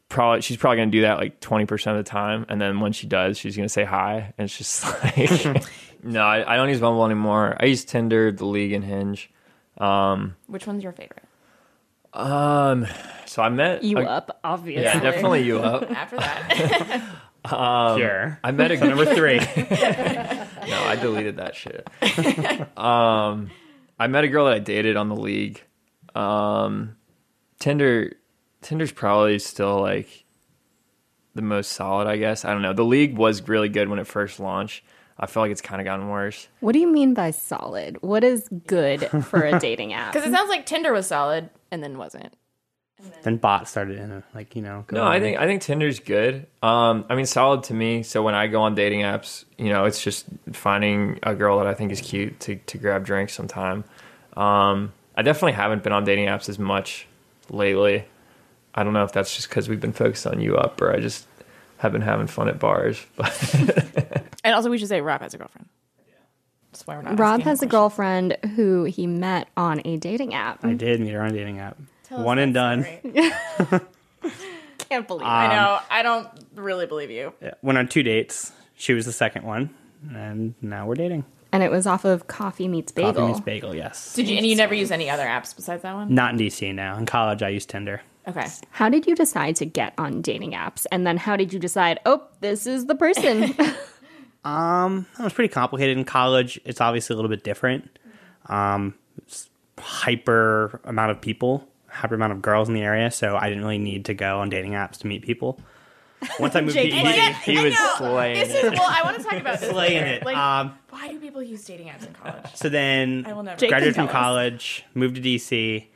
[0.08, 2.92] probably she's probably going to do that like 20% of the time and then when
[2.92, 5.68] she does she's going to say hi and it's just like
[6.02, 9.28] no I, I don't use bumble anymore i use tinder the league and hinge
[9.76, 11.24] Um, Which one's your favorite?
[12.14, 12.86] Um
[13.26, 14.82] so i met You a- up, obviously.
[14.84, 15.90] yeah definitely you up.
[15.90, 17.02] After that,
[17.98, 18.38] Sure.
[18.44, 19.38] i met a So number three.
[20.68, 21.86] no i deleted that shit.
[22.76, 23.50] Um
[23.98, 25.62] i met a girl that i dated on the league.
[26.14, 26.96] Um
[27.60, 28.14] tinder
[28.62, 30.24] tinder's probably still like
[31.34, 32.44] the most solid i guess.
[32.44, 32.72] I don't know.
[32.72, 34.82] The league was really good when it first launched
[35.20, 37.98] i feel like it's kind of gotten worse What do you mean by solid?
[38.02, 40.12] What is good for a dating app?
[40.12, 42.32] because it sounds like Tinder was solid and then wasn't.
[43.22, 44.84] then bots started in, like you know.
[44.90, 46.46] No, I think I think Tinder's good.
[46.62, 48.02] Um, I mean, solid to me.
[48.02, 51.66] So when I go on dating apps, you know, it's just finding a girl that
[51.68, 53.84] I think is cute to to grab drinks sometime.
[54.36, 57.06] Um, I definitely haven't been on dating apps as much
[57.50, 58.04] lately.
[58.74, 60.98] I don't know if that's just because we've been focused on you up, or I
[61.00, 61.26] just
[61.78, 63.04] have been having fun at bars.
[63.16, 63.30] But
[64.48, 65.68] And also, we should say Rob has a girlfriend.
[66.72, 67.18] That's why we're not.
[67.18, 67.70] Rob has a questions.
[67.70, 70.64] girlfriend who he met on a dating app.
[70.64, 71.76] I did meet her on a dating app.
[72.04, 72.86] Tell One and done.
[74.88, 75.78] Can't believe um, I know.
[75.90, 77.34] I don't really believe you.
[77.42, 78.50] Yeah, Went on two dates.
[78.74, 79.68] She was the second one,
[80.14, 81.26] and now we're dating.
[81.52, 83.12] And it was off of Coffee Meets Bagel.
[83.12, 83.74] Coffee meets bagel.
[83.74, 84.14] Yes.
[84.14, 84.38] Did you?
[84.38, 86.14] And you never use any other apps besides that one?
[86.14, 86.96] Not in DC now.
[86.96, 88.00] In college, I used Tinder.
[88.26, 88.46] Okay.
[88.70, 90.86] How did you decide to get on dating apps?
[90.90, 93.54] And then how did you decide, oh, this is the person?
[94.44, 96.60] Um, it was pretty complicated in college.
[96.64, 97.98] It's obviously a little bit different.
[98.46, 99.48] Um, it's
[99.78, 103.78] hyper amount of people, hyper amount of girls in the area, so I didn't really
[103.78, 105.60] need to go on dating apps to meet people.
[106.40, 108.64] Once I moved to Jake DC, he was slaying This it.
[108.72, 108.88] is well.
[108.88, 109.70] I want to talk about this.
[109.70, 110.14] slaying later.
[110.16, 110.24] it.
[110.24, 112.46] Like, um, why do people use dating apps in college?
[112.54, 113.58] so then I will never.
[113.58, 114.12] Jake graduated from us.
[114.12, 115.86] college, moved to DC.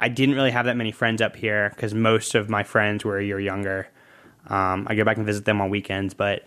[0.00, 3.18] I didn't really have that many friends up here because most of my friends were
[3.18, 3.88] a year younger.
[4.48, 6.44] Um, I go back and visit them on weekends, but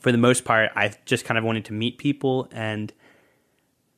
[0.00, 2.92] for the most part, I just kind of wanted to meet people, and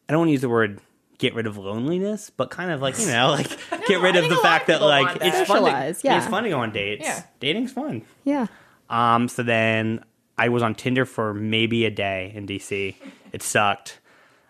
[0.09, 0.81] I don't want to use the word
[1.19, 3.49] get rid of loneliness, but kind of like you know, like
[3.87, 5.47] get rid I of the fact of that like want it's that.
[5.47, 5.63] fun.
[5.65, 6.19] To, yeah.
[6.19, 7.05] It's fun to go on dates.
[7.05, 7.23] Yeah.
[7.41, 8.03] Dating's fun.
[8.25, 8.47] yeah.
[8.91, 10.05] Um, so then
[10.37, 12.95] I was on Tinder for maybe a day in DC.
[13.33, 14.01] It sucked.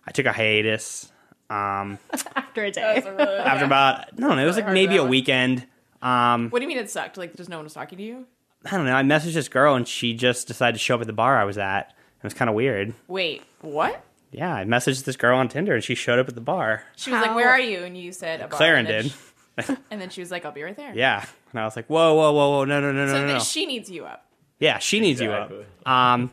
[0.06, 1.10] I took a hiatus.
[1.50, 1.98] Um,
[2.36, 2.82] After a day.
[2.82, 5.66] after about no, no, it was like maybe a weekend.
[6.02, 7.16] Um, What do you mean it sucked?
[7.16, 8.26] Like, just no one was talking to you?
[8.66, 8.94] I don't know.
[8.94, 11.44] I messaged this girl and she just decided to show up at the bar I
[11.44, 11.90] was at.
[12.18, 12.94] It was kind of weird.
[13.08, 14.02] Wait, what?
[14.32, 16.82] Yeah, I messaged this girl on Tinder and she showed up at the bar.
[16.96, 19.66] She was How- like, "Where are you?" And you said, a bar, Clarendon and then
[19.66, 19.66] did.
[19.66, 21.86] she- and then she was like, "I'll be right there." Yeah, and I was like,
[21.86, 23.42] whoa, whoa, whoa, whoa, no, no, no, So no, no, then no.
[23.44, 24.26] she needs you up.
[24.58, 25.58] Yeah, she needs Exactly.
[25.58, 25.88] you up.
[25.88, 26.32] Um,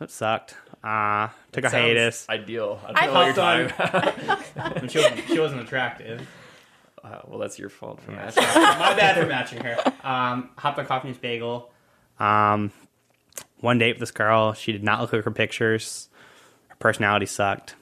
[0.00, 0.54] that sucked.
[0.82, 2.26] Uh, took a hiatus.
[2.28, 2.80] Ideal.
[2.84, 4.14] I I don't know what you're talking
[4.56, 4.90] about.
[4.90, 6.26] She, wasn't, she wasn't attractive.
[7.04, 8.34] Uh, well, that's your fault for that.
[8.36, 9.76] My bad for matching her.
[10.02, 11.70] Um, hopped on Coffee Meets Bagel.
[12.18, 12.72] Um,
[13.60, 14.54] one date with this girl.
[14.54, 16.08] She did not look like her pictures.
[16.68, 17.74] Her personality sucked.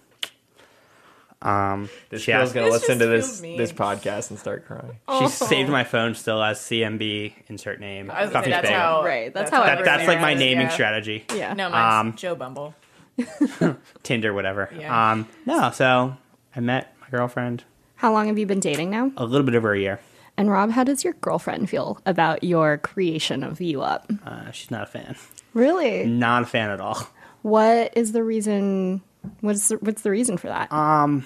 [1.40, 3.58] Um, This she, girl's asked, gonna This listen to this mean.
[3.58, 4.98] this podcast and start crying.
[5.18, 8.11] she saved my phone still as CMB insert name.
[8.12, 8.80] I was Coffee say that's Bagel.
[8.80, 9.04] how.
[9.04, 10.72] Right, that's how That, that's like my naming yeah.
[10.72, 11.24] strategy.
[11.35, 11.52] Yeah.
[11.54, 12.74] No, mine's Um, Joe Bumble.
[14.04, 14.70] Tinder, whatever.
[14.76, 15.11] Yeah.
[15.12, 16.16] Um, no, so
[16.54, 17.64] I met my girlfriend
[18.03, 19.12] How long have you been dating now?
[19.17, 20.01] a little bit over a year.
[20.37, 24.11] And Rob, how does your girlfriend feel about your creation of You Up?
[24.27, 25.15] Uh, she's not a fan.
[25.55, 26.05] Really?
[26.05, 26.99] Not a fan at all.
[27.43, 29.03] What is the reason?
[29.41, 30.73] What's the, what's the reason for that?
[30.73, 31.25] Um,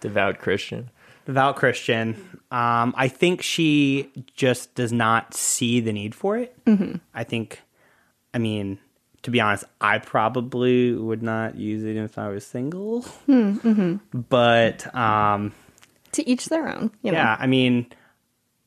[0.00, 0.90] Devout Christian.
[1.24, 2.16] devout Christian.
[2.50, 6.54] Um, I think she just does not see the need for it.
[6.66, 6.96] Mm-hmm.
[7.14, 7.62] I think,
[8.34, 8.78] I mean,
[9.22, 13.02] to be honest, I probably would not use it if I was single.
[13.26, 13.96] Mm-hmm.
[14.28, 15.52] But um,
[16.14, 16.90] to each their own.
[17.02, 17.18] You know?
[17.18, 17.86] yeah, I mean,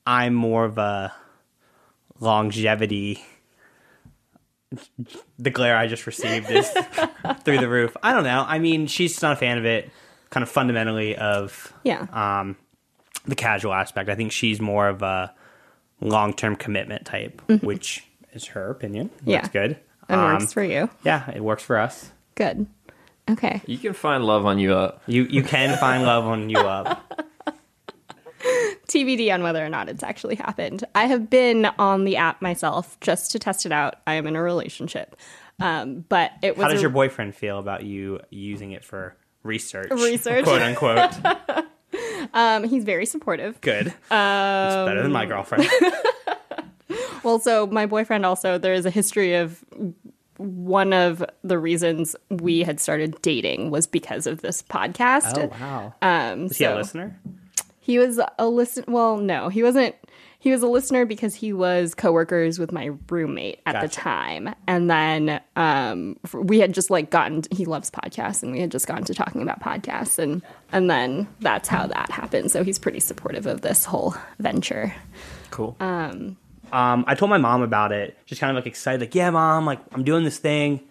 [0.06, 1.14] I'm more of a
[2.20, 3.24] longevity
[5.40, 6.70] the glare I just received is
[7.44, 7.96] through the roof.
[8.04, 8.44] I don't know.
[8.46, 9.90] I mean, she's just not a fan of it,
[10.30, 12.06] kind of fundamentally of Yeah.
[12.12, 12.58] um,
[13.26, 14.10] the casual aspect.
[14.10, 15.34] I think she's more of a
[16.02, 19.10] long term commitment type, which is her opinion.
[19.10, 19.30] Mm-hmm.
[19.30, 19.38] Yeah.
[19.42, 19.80] That's good.
[20.10, 20.90] and Um, works for you.
[21.04, 22.12] Yeah, it works for us.
[22.36, 22.68] Good.
[23.30, 23.62] Okay.
[23.66, 25.02] You can find love on you up.
[25.08, 27.26] You you can find love on you up.
[28.88, 30.84] TBD on whether or not it's actually happened.
[30.96, 33.96] I have been on the app myself just to test it out.
[34.08, 35.16] I am in a relationship.
[35.60, 39.16] Um, but it was How does a- your boyfriend feel about you using it for
[39.44, 39.90] research?
[39.92, 40.44] Research.
[40.46, 41.12] quote unquote.
[42.34, 43.60] um, he's very supportive.
[43.62, 43.88] Good.
[43.88, 45.68] it's Um, better than my girlfriend.
[47.24, 49.62] Well, so my boyfriend also, there is a history of
[50.38, 55.38] one of the reasons we had started dating was because of this podcast.
[55.38, 55.94] oh wow.
[56.02, 57.20] Um, Is he a listener?
[57.88, 58.84] He was a listen.
[58.86, 59.96] Well, no, he wasn't.
[60.40, 64.90] He was a listener because he was coworkers with my roommate at the time, and
[64.90, 67.44] then um, we had just like gotten.
[67.50, 70.42] He loves podcasts, and we had just gotten to talking about podcasts, and
[70.74, 72.52] and then that's how that happened.
[72.52, 74.94] So he's pretty supportive of this whole venture.
[75.50, 75.78] Cool.
[75.80, 76.36] Um,
[77.08, 79.80] I told my mom about it, just kind of like excited, like, yeah, mom, like
[79.94, 80.82] I'm doing this thing.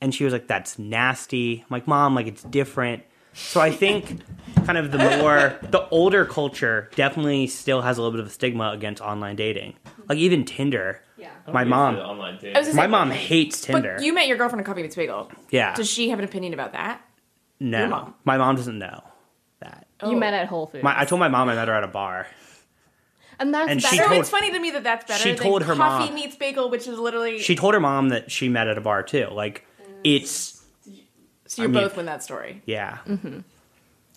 [0.00, 1.60] And she was like, that's nasty.
[1.60, 3.04] I'm like, mom, like it's different.
[3.34, 4.20] So I think
[4.66, 8.30] kind of the more, the older culture definitely still has a little bit of a
[8.30, 9.74] stigma against online dating.
[10.08, 11.02] Like even Tinder.
[11.16, 11.30] Yeah.
[11.50, 12.56] My mom, online dating.
[12.56, 13.94] I was gonna my say, mom hates Tinder.
[13.96, 15.30] But you met your girlfriend at Coffee Meets Bagel.
[15.50, 15.74] yeah.
[15.74, 17.00] Does she have an opinion about that?
[17.60, 17.78] no.
[17.78, 18.14] your mom?
[18.24, 19.02] My mom doesn't know
[19.60, 19.86] that.
[20.00, 20.10] Oh.
[20.10, 21.88] You met at Whole Foods, My, I told my mom I met her at a
[21.88, 22.26] bar.
[23.38, 24.02] and that's and she better.
[24.02, 26.14] So told- it's funny to me that that's better she than told her Coffee mom-
[26.14, 27.38] Meets Bagel, which is literally.
[27.38, 29.28] She told her mom that she met at a bar too.
[29.30, 30.00] Like, mm.
[30.04, 30.61] it's,
[31.52, 32.62] so you're I mean- both in that story.
[32.66, 32.98] yeah.
[33.06, 33.40] Mm-hmm.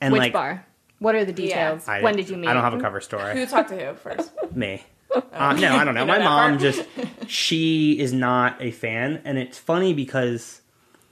[0.01, 0.65] And Which like, bar?
[0.99, 1.87] What are the details?
[1.87, 2.47] I, when did you meet?
[2.47, 3.33] I don't have a cover story.
[3.37, 4.31] Who talked to who first?
[4.55, 4.83] Me.
[5.13, 6.01] Uh, no, I don't know.
[6.05, 6.85] You know My mom just
[7.27, 10.61] she is not a fan, and it's funny because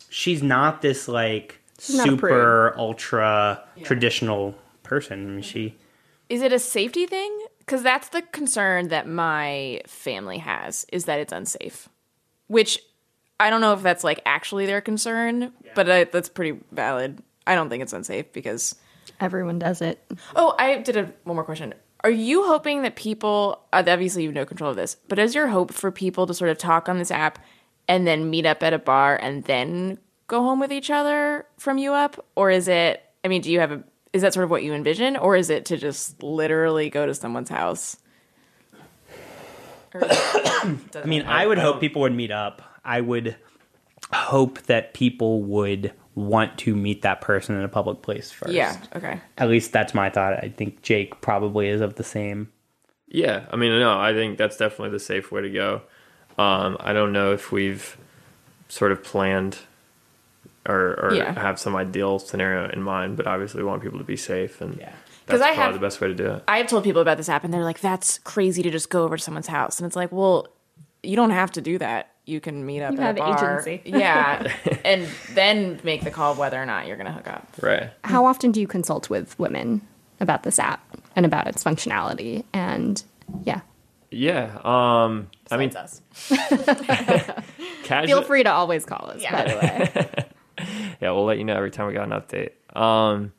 [0.10, 5.28] she's not this like not super ultra traditional person.
[5.28, 5.76] I mean, she
[6.30, 7.38] Is it a safety thing?
[7.60, 11.88] Because that's the concern that my family has is that it's unsafe.
[12.48, 12.80] Which
[13.44, 17.22] I don't know if that's like actually their concern, but I, that's pretty valid.
[17.46, 18.76] I don't think it's unsafe because.
[19.20, 20.04] Everyone does it.
[20.36, 21.74] Oh, I did a one more question.
[22.06, 23.60] Are you hoping that people?
[23.74, 26.34] uh, Obviously, you have no control of this, but is your hope for people to
[26.34, 27.38] sort of talk on this app
[27.90, 31.78] and then meet up at a bar and then go home with each other from
[31.78, 33.04] you up, or is it?
[33.26, 33.84] I mean, do you have a?
[34.14, 37.14] Is that sort of what you envision, or is it to just literally go to
[37.14, 37.98] someone's house?
[39.94, 42.62] I mean, I would hope people would meet up.
[42.86, 43.36] I would
[44.12, 48.54] hope that people would want to meet that person in a public place first.
[48.54, 48.78] yeah.
[48.96, 49.20] Okay.
[49.38, 50.34] At least that's my thought.
[50.44, 52.52] I think Jake probably is of the same.
[53.08, 55.82] Yeah, I mean, no, I think that's definitely the safe way to go.
[56.38, 57.96] Um, I don't know if we've
[58.70, 59.58] sort of planned
[60.68, 61.34] or, or Yeah.
[61.40, 64.78] have some ideal scenario in mind, but obviously we want people to be safe, and
[64.78, 64.94] Yeah.
[65.28, 66.44] that's I probably have- the best way to do it.
[66.48, 69.04] I have told people about this app, and they're like, "That's crazy to just go
[69.04, 70.48] over to someone's house." And it's like, well,
[71.04, 72.13] you don't have to do that.
[72.26, 73.82] You can meet up You at have a bar, agency.
[73.90, 74.52] yeah,
[74.86, 77.48] and then make the call of whether or not you're going to hook up.
[77.62, 77.90] Right.
[78.04, 79.82] How often do you consult with women
[80.22, 80.82] about this app
[81.16, 82.46] and about its functionality?
[82.54, 83.04] And
[83.44, 83.62] yeah,
[84.10, 84.58] Yeah.
[84.64, 87.44] Um, I mean, Besides us.
[87.84, 88.08] casual.
[88.08, 89.22] feel free to always call us.
[89.30, 90.66] By the way,
[91.02, 92.52] yeah, we'll let you know every time we got an update.
[92.80, 93.34] Um,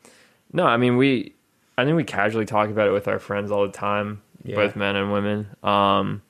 [0.53, 1.35] no, I mean we,
[1.79, 4.57] I think we casually talk about it with our friends all the time, Yeah.
[4.57, 5.49] both men and women.
[5.63, 6.23] Um,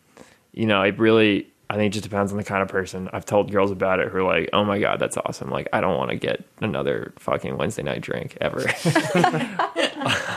[0.52, 3.10] you know, it really, I think it just depends on the kind of person.
[3.12, 5.80] I've told girls about it who are like, "Oh my god, that's awesome!" Like, I
[5.80, 8.64] don't want to get another fucking Wednesday night drink ever.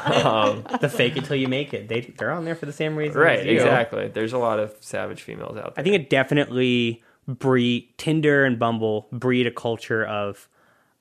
[0.08, 1.90] Um, the fake it till you make it.
[1.90, 3.20] They they're on there for the same reason.
[3.20, 3.40] right?
[3.40, 3.52] as you.
[3.52, 4.08] Exactly.
[4.08, 5.82] There's a lot of savage females out there.
[5.82, 10.48] I think it definitely breed Tinder and Bumble breed a culture of,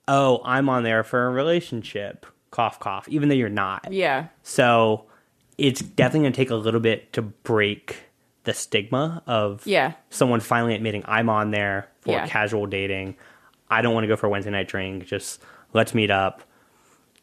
[0.09, 2.27] oh, I'm on there for a relationship.
[2.51, 3.09] Cough, cough.
[3.09, 3.93] Even though you're not.
[3.93, 5.05] Yeah, So
[5.57, 8.06] it's definitely going to take a little bit to break
[8.47, 9.93] the stigma of Yeah.
[10.11, 12.27] someone finally admitting I'm on there for Yeah.
[12.27, 13.17] casual dating.
[13.69, 15.05] I don't want to go for a Wednesday night drink.
[15.07, 15.41] Just
[15.75, 16.43] let's meet up.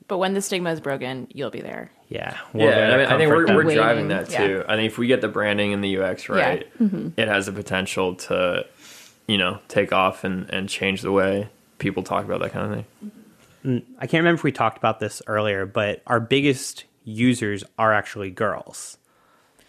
[0.09, 1.89] but when the stigma is broken, you'll be there.
[2.09, 2.37] Yeah.
[2.53, 3.77] Yeah, there and I, mean, I think we're, we're Waiting.
[3.81, 4.45] driving that Yeah.
[4.47, 4.63] too.
[4.67, 7.09] I think if we get the branding and the UX right, mm-hmm.
[7.19, 8.65] it has the potential to,
[9.27, 11.47] you know, take off and, and change the way
[11.79, 12.85] people talk about that kind of
[13.63, 13.85] thing.
[13.97, 18.29] I can't remember if we talked about this earlier, but our biggest users are actually
[18.29, 18.97] girls.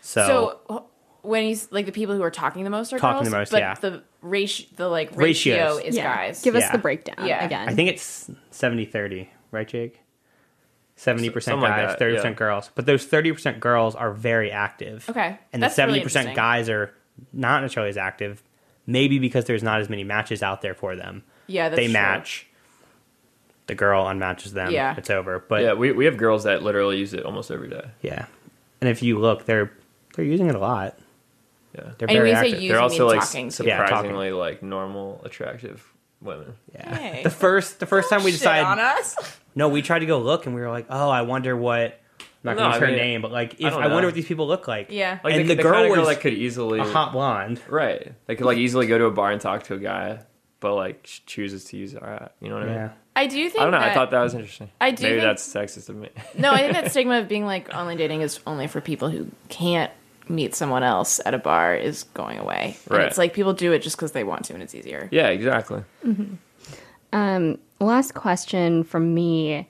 [0.00, 0.82] So, So h-
[1.24, 3.50] when he's like the people who are talking the most are Talking girls, the most,
[3.52, 3.74] but yeah.
[3.74, 5.80] the ratio, the like ratio Ratios.
[5.84, 6.14] is yeah.
[6.14, 6.42] guys.
[6.42, 6.72] Give us Yeah.
[6.72, 7.44] the breakdown Yeah.
[7.44, 7.68] again.
[7.68, 10.00] I think it's 70 30, right, Jake?
[10.96, 12.30] 70% Something like guys, that, 30% yeah.
[12.32, 12.70] girls.
[12.74, 15.08] But those 30% girls are very active.
[15.10, 15.38] Okay.
[15.52, 16.34] And That's the really 70% interesting.
[16.36, 16.94] guys are
[17.32, 18.42] not necessarily as active.
[18.86, 21.22] maybe because there's not as many matches out there for them.
[21.46, 21.94] Yeah, that's they true.
[21.94, 22.46] match.
[23.66, 24.70] The girl unmatches them.
[24.72, 24.94] Yeah.
[24.98, 25.38] it's over.
[25.48, 27.86] But yeah, yeah, we, we have girls that literally use it almost every day.
[28.02, 28.26] Yeah.
[28.82, 29.72] And if you look, they're
[30.14, 30.98] they're using it a lot.
[31.74, 31.90] Yeah.
[31.98, 32.62] They're And very we say active.
[32.62, 33.88] use- They're you also mean like talking to- Yeah, talking.
[33.96, 35.84] surprisingly like normal, attractive
[36.20, 36.54] women.
[36.74, 36.94] Yeah.
[36.96, 37.22] Hey.
[37.22, 39.16] The first the first time we Shit decided on us.
[39.54, 42.00] No, we tried to go look and we were like, oh, I wonder what.
[42.20, 44.06] I'm not No, gonna use I her mean, name, but like, if don't I, wonder
[44.06, 44.88] what these people look like.
[44.90, 45.18] Yeah.
[45.24, 47.60] Like and the, the, the girl kind of was like could easily a hot blonde.
[47.68, 48.12] right.
[48.26, 50.20] They could like easily go to a bar and talk to a guy,
[50.60, 52.34] but like ch- chooses to use our app.
[52.40, 52.74] You know what I mean?
[52.74, 53.80] Yeah, I do think I don't know.
[53.80, 54.70] That, I thought that was interesting.
[54.78, 56.10] I do Maybe think- that's sexist of me.
[56.36, 59.28] no, I think that stigma of being like online dating is only for people who
[59.48, 59.90] can't
[60.28, 62.76] meet someone else at a bar is going away.
[62.88, 63.06] And Right.
[63.06, 65.08] it's like people do it just because they want to and it's easier.
[65.12, 65.82] yeah, exactly.
[67.12, 69.68] Um, last question from me.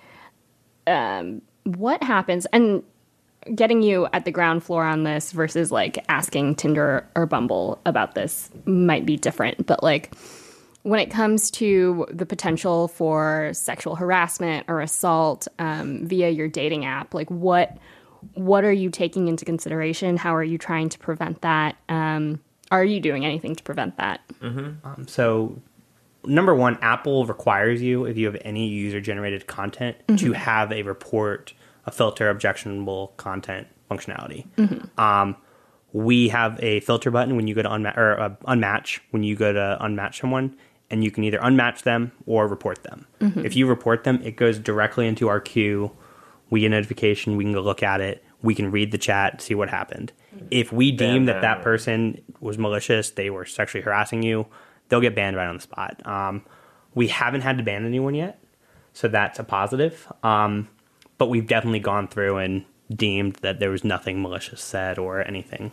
[0.87, 2.83] Um, what happens and
[3.55, 8.15] getting you at the ground floor on this versus like asking Tinder or Bumble about
[8.15, 10.15] this might be different, but like
[10.83, 16.85] when it comes to the potential for sexual harassment or assault um, via your dating
[16.85, 17.77] app, like what
[18.35, 20.17] what are you taking into consideration?
[20.17, 21.77] How are you trying to prevent that?
[21.89, 24.21] Um, are you doing anything to prevent that?
[24.43, 25.61] Um, so,
[26.25, 30.83] number one, Apple requires you, if you have any user generated content, to have a
[30.83, 31.53] report,
[31.87, 34.47] a filter objectionable content functionality.
[34.99, 35.37] Um,
[35.93, 39.37] we have a filter button when you go to unma- or uh, unmatch when you
[39.37, 40.57] go to unmatch someone,
[40.91, 43.07] and you can either unmatch them or report them.
[43.45, 45.93] If you report them, it goes directly into our queue.
[46.55, 47.37] We get a notification.
[47.37, 48.25] We can go look at it.
[48.43, 50.13] We can read the chat, see what happened.
[50.51, 54.47] If we deem that that person was malicious, they were sexually harassing you,
[54.89, 56.01] they'll get banned right on the spot.
[56.07, 56.45] Um,
[56.95, 58.39] we haven't had to ban anyone yet,
[58.93, 60.07] so that's a positive.
[60.23, 60.69] Um,
[61.19, 65.73] but we've definitely gone through and deemed that there was nothing malicious said or anything.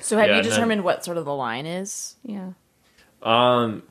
[0.00, 2.16] So have Yeah, you and then- determined what sort of the line is?
[2.22, 2.52] Yeah.
[3.22, 3.82] Um,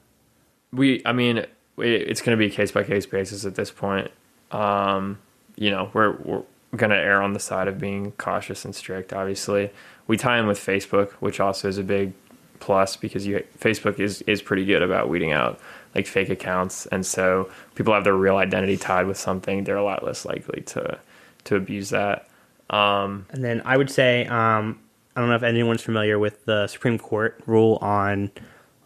[0.71, 4.09] we, I mean, it, it's going to be case by case basis at this point.
[4.51, 5.19] Um,
[5.55, 6.43] you know, we're we're
[6.75, 9.13] going to err on the side of being cautious and strict.
[9.13, 9.71] Obviously,
[10.07, 12.13] we tie in with Facebook, which also is a big
[12.59, 15.59] plus because you Facebook is is pretty good about weeding out
[15.93, 19.63] like fake accounts, and so people have their real identity tied with something.
[19.63, 20.99] They're a lot less likely to
[21.45, 22.27] to abuse that.
[22.69, 24.79] Um, And then I would say, um,
[25.15, 28.31] I don't know if anyone's familiar with the Supreme Court rule on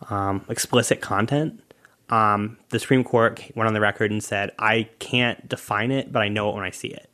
[0.10, 1.62] um, explicit content.
[2.10, 6.22] Um, the Supreme Court went on the record and said, I can't define it, but
[6.22, 7.10] I know it when I see it.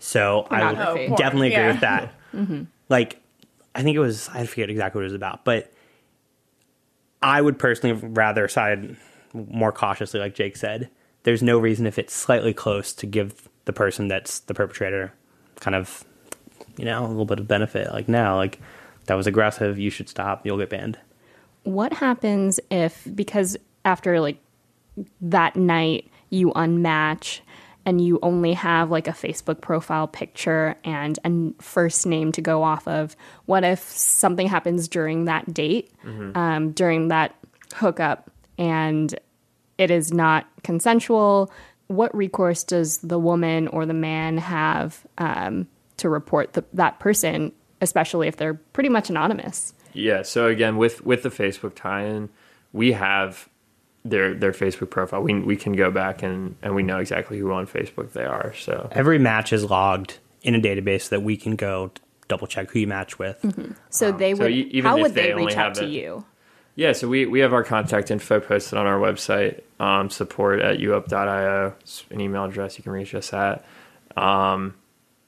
[0.00, 1.72] So I would Oh, definitely agree yeah.
[1.72, 2.14] with that.
[2.90, 3.20] Like,
[3.74, 5.72] I think it was, I forget exactly what it was about, but
[7.22, 8.96] I would personally rather side
[9.32, 10.90] more cautiously, like Jake said.
[11.22, 15.14] There's no reason if it's slightly close to give the person that's the perpetrator
[15.60, 16.04] kind of,
[16.76, 17.90] you know, a little bit of benefit.
[17.90, 18.60] Like, now, like
[19.06, 19.78] that was aggressive.
[19.78, 20.44] You should stop.
[20.44, 20.98] You'll get banned.
[21.62, 24.38] what happens if because after like
[25.20, 27.40] that night you unmatch
[27.86, 32.62] and you only have like a Facebook profile picture and a first name to go
[32.62, 33.14] off of.
[33.46, 35.92] What if something happens during that date
[36.34, 37.34] um, during that
[37.74, 39.18] hookup and
[39.76, 41.52] it is not consensual?
[41.88, 45.68] What recourse does the woman or the man have um,
[45.98, 49.74] to report the, that person especially if they're pretty much anonymous?
[49.92, 50.22] Yeah.
[50.22, 52.30] So again, with with the Facebook tie-in,
[52.72, 53.48] we have
[54.04, 55.22] their their Facebook profile.
[55.22, 58.54] We we can go back and and we know exactly who on Facebook they are.
[58.54, 61.90] So Every match is logged in a database so that we can go
[62.28, 63.38] double check who you match with.
[63.90, 64.52] So they so would.
[64.52, 66.24] e- even how would they they, reach out to it- you?
[66.74, 66.92] yeah.
[66.92, 69.62] So we we have our contact info posted on our website.
[69.80, 71.74] Um, support at uup.io.
[71.80, 73.64] It's an email address you can reach us at.
[74.16, 74.74] Um,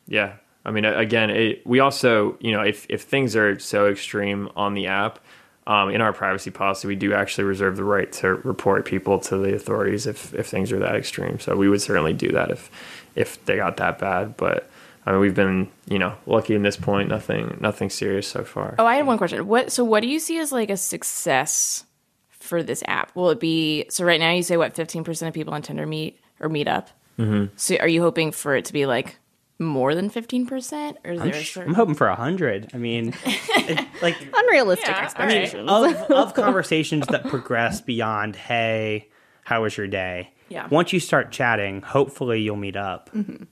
[0.06, 0.34] yeah.
[0.64, 4.74] I mean, again, it, we also, you know, if, if things are so extreme on
[4.74, 5.20] the app,
[5.66, 9.36] um, in our privacy policy, we do actually reserve the right to report people to
[9.36, 11.40] the authorities if, if things are that extreme.
[11.40, 12.70] So we would certainly do that if
[13.14, 14.36] if they got that bad.
[14.36, 14.70] But
[15.04, 17.08] I mean, we've been, you know, lucky in this point.
[17.08, 18.76] Nothing nothing serious so far.
[18.78, 19.46] Oh, I had one question.
[19.46, 21.84] What so what do you see as like a success
[22.28, 23.14] for this app?
[23.16, 26.20] Will it be so right now you say what 15% of people on Tinder meet
[26.38, 26.90] or meet up?
[27.18, 27.54] Mm-hmm.
[27.56, 29.18] So are you hoping for it to be like
[29.58, 32.70] more than 15% or is I'm, there a sh- certain I'm hoping for a hundred.
[32.74, 35.70] I mean, it- like Unrealistic Yeah, expectations.
[35.70, 39.08] of, of conversations that progress beyond hey
[39.44, 40.66] how was your day Yeah.
[40.68, 43.44] once you start chatting hopefully you'll meet up mm-hmm.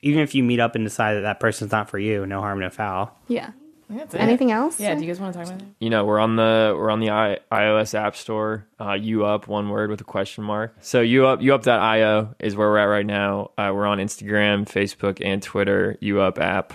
[0.00, 2.60] even if you meet up and decide that that person's not for you no harm
[2.60, 3.50] no foul yeah.
[3.88, 4.18] That's it.
[4.18, 4.80] Anything else?
[4.80, 5.68] Yeah, do you guys want to talk about that?
[5.78, 9.46] you know we're on the we're on the I, ios app store uh, you up
[9.46, 12.84] one word with a question mark so you up you up.io is where we're at
[12.84, 16.72] right now uh, we're on instagram facebook and twitter you up app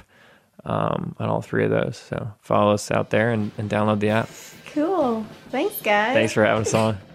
[0.64, 4.10] um, on all three of those so follow us out there and, and download the
[4.10, 4.30] app
[4.74, 5.26] Cool.
[5.50, 6.14] Thanks, guys.
[6.14, 6.98] Thanks for having us on.